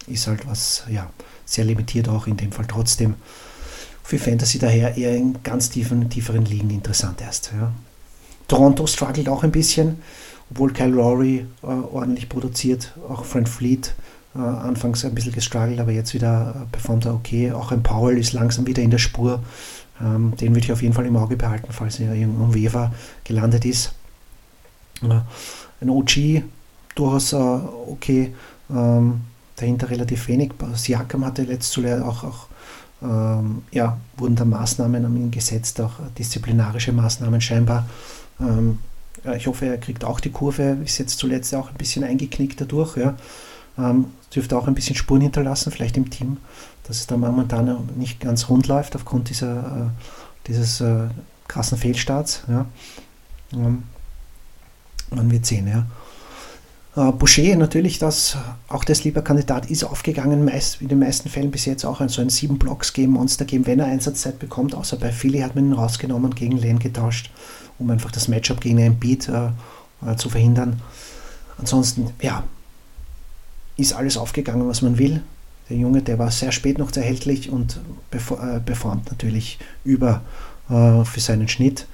[0.07, 1.09] ist halt was, ja,
[1.45, 3.15] sehr limitiert auch in dem Fall trotzdem.
[4.03, 7.51] Für Fantasy daher eher in ganz tiefen, tieferen Ligen interessant erst.
[7.57, 7.71] Ja.
[8.49, 10.01] Toronto struggelt auch ein bisschen,
[10.51, 13.95] obwohl Kyle Rory äh, ordentlich produziert, auch Frank Fleet
[14.35, 17.51] äh, anfangs ein bisschen gestruggelt, aber jetzt wieder äh, performt er okay.
[17.51, 19.41] Auch ein Powell ist langsam wieder in der Spur.
[20.01, 22.93] Ähm, den würde ich auf jeden Fall im Auge behalten, falls er irgendwo Weaver
[23.23, 23.93] gelandet ist.
[25.01, 26.43] ein OG
[26.95, 28.33] durchaus äh, okay.
[28.69, 29.21] Ähm,
[29.55, 30.51] dahinter relativ wenig.
[30.73, 32.47] Siakam hatte letzt zuletzt auch, auch
[33.01, 37.87] ähm, ja, wurden da Maßnahmen an ihn gesetzt, auch disziplinarische Maßnahmen scheinbar.
[38.39, 38.79] Ähm,
[39.35, 42.97] ich hoffe, er kriegt auch die Kurve, ist jetzt zuletzt auch ein bisschen eingeknickt dadurch.
[42.97, 43.15] Ja.
[43.77, 46.37] Ähm, dürfte auch ein bisschen Spuren hinterlassen, vielleicht im Team,
[46.83, 51.07] dass es da momentan nicht ganz rund läuft aufgrund dieser, äh, dieses äh,
[51.47, 52.43] krassen Fehlstarts.
[52.47, 52.65] Ja.
[53.53, 53.83] Ähm,
[55.09, 55.85] man wird sehen, ja.
[56.95, 58.37] Äh, Boucher natürlich, das,
[58.67, 62.21] auch der Sleeper-Kandidat ist aufgegangen, meist, in den meisten Fällen bis jetzt auch ein, so
[62.21, 66.57] ein 7-Blocks-Game, Monster-Game, wenn er Einsatzzeit bekommt, außer bei Philly hat man ihn rausgenommen, gegen
[66.57, 67.31] Lane getauscht,
[67.79, 69.47] um einfach das Matchup gegen einen Beat äh,
[70.05, 70.81] äh, zu verhindern.
[71.57, 72.43] Ansonsten, ja,
[73.77, 75.21] ist alles aufgegangen, was man will.
[75.69, 77.79] Der Junge, der war sehr spät noch erhältlich und
[78.11, 80.21] äh, performt natürlich über
[80.69, 81.87] äh, für seinen Schnitt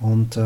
[0.00, 0.38] und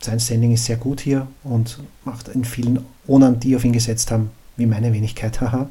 [0.00, 4.10] sein Standing ist sehr gut hier und macht in vielen Ohnern, die auf ihn gesetzt
[4.10, 5.68] haben, wie meine Wenigkeit, haha,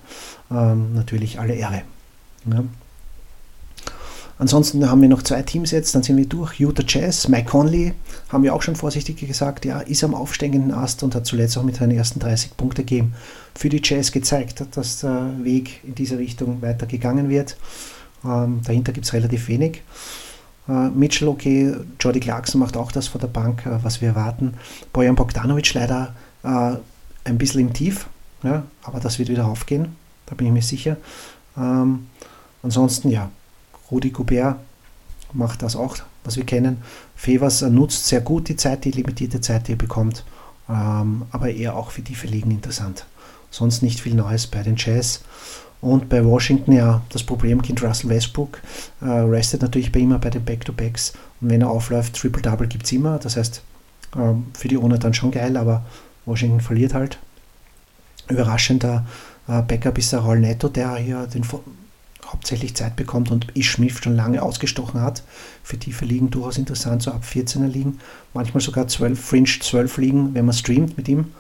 [0.52, 1.82] ähm, natürlich alle Ehre.
[2.52, 2.64] Ja.
[4.38, 6.62] Ansonsten haben wir noch zwei Teams jetzt, dann sind wir durch.
[6.62, 7.94] Utah Jazz, Mike Conley,
[8.30, 11.64] haben wir auch schon vorsichtig gesagt, ja, ist am aufsteigenden Ast und hat zuletzt auch
[11.64, 13.16] mit seinen ersten 30 Punkte gegeben
[13.54, 17.58] für die Jazz gezeigt, dass der Weg in diese Richtung weiter gegangen wird.
[18.24, 19.82] Ähm, dahinter gibt es relativ wenig.
[20.70, 24.54] Äh, Mitchell okay, Jordi Clarkson macht auch das vor der Bank, äh, was wir erwarten.
[24.94, 26.14] Bojan Bogdanovic leider
[26.44, 26.76] äh,
[27.24, 28.08] ein bisschen im Tief,
[28.44, 29.96] ja, aber das wird wieder aufgehen,
[30.28, 30.98] da bin ich mir sicher.
[31.58, 32.08] Ähm,
[32.62, 33.32] ansonsten, ja,
[33.90, 34.58] Rudi Goubert
[35.34, 36.78] macht das auch, was wir kennen.
[37.16, 40.24] Fevers nutzt sehr gut die Zeit, die limitierte Zeit, die er bekommt,
[40.70, 43.06] ähm, aber eher auch für tiefe Ligen interessant.
[43.52, 45.22] Sonst nicht viel Neues bei den Jazz.
[45.82, 48.62] Und bei Washington ja das Problemkind Russell Westbrook
[49.02, 51.14] äh, restet natürlich bei immer bei den Back-to-Backs.
[51.40, 53.18] Und wenn er aufläuft, Triple-Double gibt es immer.
[53.18, 53.62] Das heißt,
[54.18, 55.86] ähm, für die Owner dann schon geil, aber
[56.26, 57.18] Washington verliert halt.
[58.28, 59.06] Überraschender
[59.48, 61.46] äh, Backup ist der Raul Netto, der hier den
[62.26, 65.24] hauptsächlich Zeit bekommt und Ish Smith schon lange ausgestochen hat.
[65.64, 68.00] Für tiefe Ligen durchaus interessant, so ab 14er Ligen.
[68.34, 71.32] Manchmal sogar 12, Fringe 12 Ligen, wenn man streamt mit ihm.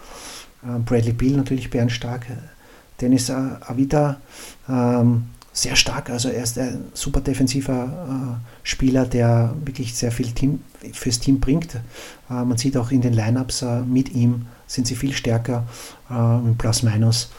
[0.63, 2.25] Äh, Bradley Beal natürlich bärenstark.
[3.01, 4.17] Dennis Avida
[4.67, 6.09] ähm, sehr stark.
[6.09, 10.61] Also er ist ein super defensiver äh, Spieler, der wirklich sehr viel Team,
[10.93, 11.75] fürs Team bringt.
[11.75, 11.79] Äh,
[12.29, 15.65] man sieht auch in den Lineups äh, mit ihm sind sie viel stärker
[16.09, 17.31] äh, im Plus-Minus.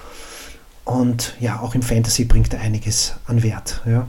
[0.84, 3.80] Und ja, auch im Fantasy bringt er einiges an Wert.
[3.86, 4.08] Ja.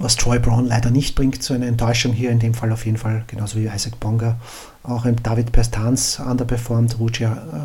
[0.00, 2.98] Was Troy Brown leider nicht bringt, so eine Enttäuschung hier in dem Fall auf jeden
[2.98, 4.38] Fall, genauso wie Isaac Bonga.
[4.84, 7.10] Auch ein David Perstans underperformed, Rui,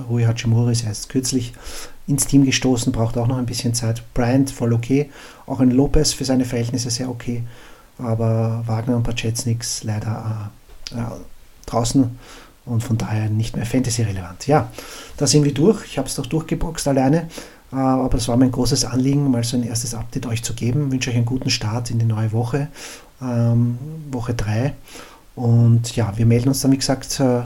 [0.09, 1.53] Rui Hachimura ist erst kürzlich
[2.07, 4.03] ins Team gestoßen, braucht auch noch ein bisschen Zeit.
[4.13, 5.09] Bryant voll okay,
[5.45, 7.43] auch ein Lopez für seine Verhältnisse sehr okay,
[7.97, 10.51] aber Wagner und Pacetniks leider
[10.91, 11.03] äh, äh,
[11.65, 12.17] draußen
[12.65, 14.47] und von daher nicht mehr Fantasy-relevant.
[14.47, 14.71] Ja,
[15.17, 15.85] da sind wir durch.
[15.85, 19.57] Ich habe es doch durchgeboxt alleine, äh, aber es war mein großes Anliegen, mal so
[19.57, 20.87] ein erstes Update euch zu geben.
[20.87, 22.67] Ich wünsche euch einen guten Start in die neue Woche,
[23.21, 23.77] ähm,
[24.11, 24.73] Woche 3.
[25.35, 27.41] Und ja, wir melden uns dann, wie gesagt, äh,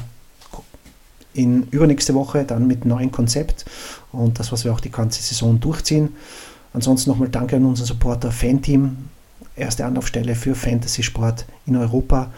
[1.34, 3.66] in übernächste Woche dann mit neuen Konzept
[4.12, 6.10] und das, was wir auch die ganze Saison durchziehen.
[6.74, 8.98] Ansonsten nochmal danke an unseren Supporter Fanteam,
[9.56, 12.32] erste Anlaufstelle für Fantasy-Sport in Europa.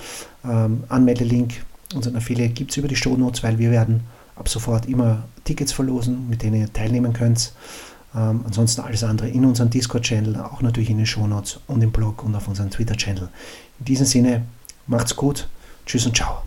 [0.44, 1.64] Ähm, Anmeldelink,
[1.96, 4.02] unseren Affiliate gibt es über die Shownotes, weil wir werden
[4.40, 7.54] ab sofort immer Tickets verlosen, mit denen ihr teilnehmen könnt.
[8.16, 12.24] Ähm, ansonsten alles andere in unserem Discord-Channel, auch natürlich in den Shownotes und im Blog
[12.24, 13.30] und auf unserem Twitter-Channel.
[13.80, 14.46] In diesem Sinne,
[14.88, 15.48] macht's gut,
[15.86, 16.42] tschüss und ciao.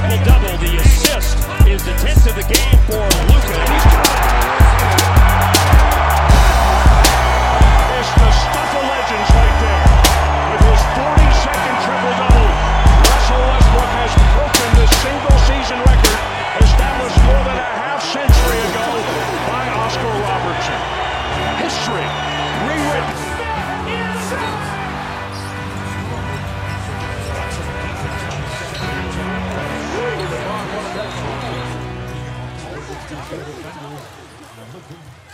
[0.00, 0.58] Triple double.
[0.58, 3.00] The assist is the 10th of the game for
[3.32, 3.56] Luka.
[3.72, 4.65] He's got It's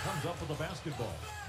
[0.04, 1.41] comes up with the basketball.